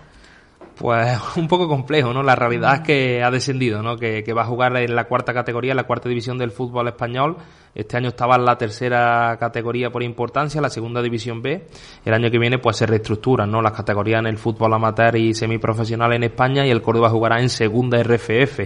Pues 0.75 1.19
un 1.37 1.47
poco 1.47 1.67
complejo, 1.67 2.13
¿no? 2.13 2.23
La 2.23 2.35
realidad 2.35 2.75
es 2.75 2.79
que 2.81 3.23
ha 3.23 3.29
descendido, 3.29 3.81
¿no? 3.81 3.97
Que, 3.97 4.23
va 4.33 4.41
a 4.41 4.45
jugar 4.45 4.75
en 4.77 4.95
la 4.95 5.05
cuarta 5.05 5.33
categoría, 5.33 5.73
la 5.73 5.83
cuarta 5.83 6.09
división 6.09 6.37
del 6.37 6.51
fútbol 6.51 6.87
español. 6.87 7.37
Este 7.75 7.97
año 7.97 8.09
estaba 8.09 8.35
en 8.35 8.45
la 8.45 8.57
tercera 8.57 9.35
categoría 9.39 9.89
por 9.89 10.03
importancia, 10.03 10.61
la 10.61 10.69
segunda 10.69 11.01
división 11.01 11.41
B. 11.41 11.67
El 12.05 12.13
año 12.13 12.29
que 12.29 12.39
viene, 12.39 12.59
pues 12.59 12.77
se 12.77 12.85
reestructuran, 12.85 13.49
¿no? 13.49 13.61
Las 13.61 13.73
categorías 13.73 14.19
en 14.19 14.27
el 14.27 14.37
fútbol 14.37 14.73
amateur 14.73 15.15
y 15.15 15.33
semiprofesional 15.33 16.13
en 16.13 16.23
España 16.23 16.65
y 16.65 16.71
el 16.71 16.81
Córdoba 16.81 17.09
jugará 17.09 17.39
en 17.39 17.49
segunda 17.49 18.01
RFF 18.01 18.59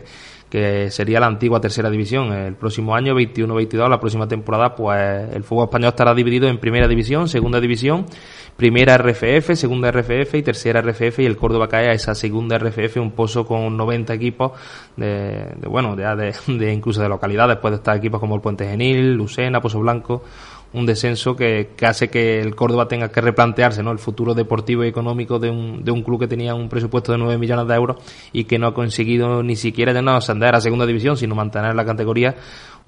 que 0.50 0.90
sería 0.92 1.20
la 1.20 1.28
antigua 1.28 1.60
tercera 1.60 1.90
división. 1.90 2.32
El 2.32 2.56
próximo 2.56 2.96
año, 2.96 3.14
21-22, 3.16 3.90
la 3.90 4.00
próxima 4.00 4.28
temporada, 4.28 4.76
pues 4.76 5.34
el 5.34 5.44
fútbol 5.44 5.66
español 5.66 5.90
estará 5.90 6.14
dividido 6.14 6.48
en 6.48 6.58
primera 6.58 6.88
división, 6.88 7.28
segunda 7.28 7.60
división, 7.60 8.06
primera 8.56 8.98
RFF, 8.98 9.56
segunda 9.56 9.92
RFF 9.92 10.36
y 10.36 10.44
tercera 10.44 10.82
RFF 10.82 11.20
y 11.20 11.26
el 11.26 11.38
Córdoba 11.38 11.68
cae 11.68 11.90
a 11.90 11.94
esa 11.94 12.16
segunda 12.16 12.58
RFF, 12.58 12.98
un 12.98 13.12
pozo 13.12 13.46
con 13.46 13.76
90 13.76 14.14
equipos 14.14 14.54
de, 14.96 15.54
bueno, 15.68 15.96
de, 15.96 16.34
de, 16.48 16.74
incluso 16.74 17.02
de 17.02 17.10
localidades, 17.10 17.58
puede 17.58 17.76
estar 17.76 17.98
equipos 17.98 18.20
como 18.20 18.36
el 18.36 18.42
Puente 18.42 18.66
Genil, 18.66 19.14
Lucena, 19.14 19.62
Pozo 19.62 19.80
Blanco, 19.80 20.24
un 20.74 20.86
descenso 20.86 21.36
que, 21.36 21.70
hace 21.82 22.10
que 22.10 22.40
el 22.40 22.56
Córdoba 22.56 22.88
tenga 22.88 23.10
que 23.10 23.22
replantearse 23.22 23.84
¿no? 23.84 23.92
el 23.92 24.00
futuro 24.00 24.34
deportivo 24.34 24.84
y 24.84 24.88
económico 24.88 25.40
de 25.40 25.50
un, 25.50 25.84
de 25.84 25.92
un 25.92 26.04
club 26.04 26.20
que 26.20 26.28
tenía 26.28 26.56
un 26.56 26.70
presupuesto 26.70 27.12
de 27.12 27.18
9 27.18 27.38
millones 27.38 27.68
de 27.68 27.76
euros 27.76 27.98
y 28.34 28.44
que 28.46 28.60
no 28.60 28.68
ha 28.68 28.74
conseguido 28.74 29.44
ni 29.44 29.56
siquiera 29.56 29.94
ya 29.94 30.02
no 30.02 30.12
ascender 30.12 30.56
a 30.56 30.62
segunda 30.62 30.86
división, 30.86 31.18
sino 31.18 31.36
mantener 31.36 31.76
la 31.76 31.86
categoría 31.86 32.36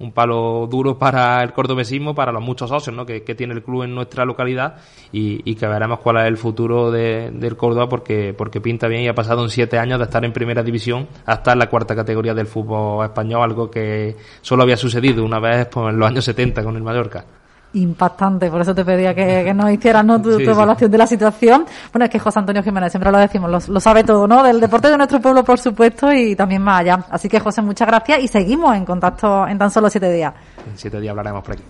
un 0.00 0.12
palo 0.12 0.66
duro 0.68 0.98
para 0.98 1.42
el 1.42 1.52
cordobesismo, 1.52 2.14
para 2.14 2.32
los 2.32 2.42
muchos 2.42 2.70
socios 2.70 2.96
¿no? 2.96 3.04
que, 3.04 3.20
tiene 3.20 3.52
el 3.52 3.62
club 3.62 3.82
en 3.84 3.94
nuestra 3.94 4.24
localidad 4.24 4.76
y, 5.12 5.54
que 5.54 5.66
veremos 5.66 6.00
cuál 6.00 6.16
es 6.18 6.24
el 6.24 6.38
futuro 6.38 6.90
de, 6.90 7.30
del 7.30 7.56
Córdoba 7.56 7.88
porque, 7.88 8.34
porque 8.36 8.62
pinta 8.62 8.88
bien 8.88 9.02
y 9.02 9.08
ha 9.08 9.14
pasado 9.14 9.42
en 9.42 9.50
siete 9.50 9.78
años 9.78 9.98
de 9.98 10.06
estar 10.06 10.24
en 10.24 10.32
primera 10.32 10.62
división 10.62 11.06
hasta 11.26 11.54
la 11.54 11.68
cuarta 11.68 11.94
categoría 11.94 12.32
del 12.32 12.46
fútbol 12.46 13.04
español, 13.04 13.42
algo 13.42 13.70
que 13.70 14.16
solo 14.40 14.62
había 14.62 14.78
sucedido 14.78 15.22
una 15.22 15.38
vez 15.38 15.66
pues, 15.66 15.92
en 15.92 15.98
los 15.98 16.08
años 16.08 16.24
70 16.24 16.64
con 16.64 16.76
el 16.76 16.82
Mallorca 16.82 17.39
impactante, 17.74 18.50
por 18.50 18.60
eso 18.60 18.74
te 18.74 18.84
pedía 18.84 19.14
que, 19.14 19.52
nos 19.54 19.70
hicieras 19.70 20.04
¿no? 20.04 20.20
tu, 20.20 20.30
evaluación 20.30 20.90
de 20.90 20.98
la 20.98 21.06
situación. 21.06 21.66
Bueno, 21.92 22.04
es 22.06 22.10
que 22.10 22.18
José 22.18 22.38
Antonio 22.38 22.62
Jiménez, 22.62 22.92
siempre 22.92 23.10
lo 23.10 23.18
decimos, 23.18 23.68
lo, 23.68 23.80
sabe 23.80 24.04
todo, 24.04 24.26
¿no? 24.26 24.42
Del 24.42 24.60
deporte 24.60 24.88
de 24.88 24.96
nuestro 24.96 25.20
pueblo, 25.20 25.44
por 25.44 25.58
supuesto, 25.58 26.12
y 26.12 26.34
también 26.34 26.62
más 26.62 26.80
allá. 26.80 27.04
Así 27.10 27.28
que, 27.28 27.38
José, 27.40 27.62
muchas 27.62 27.86
gracias 27.86 28.20
y 28.20 28.28
seguimos 28.28 28.76
en 28.76 28.84
contacto 28.84 29.46
en 29.46 29.58
tan 29.58 29.70
solo 29.70 29.88
siete 29.88 30.12
días. 30.12 30.32
En 30.70 30.76
siete 30.76 31.00
días 31.00 31.10
hablaremos 31.10 31.42
por 31.42 31.54
aquí. 31.54 31.62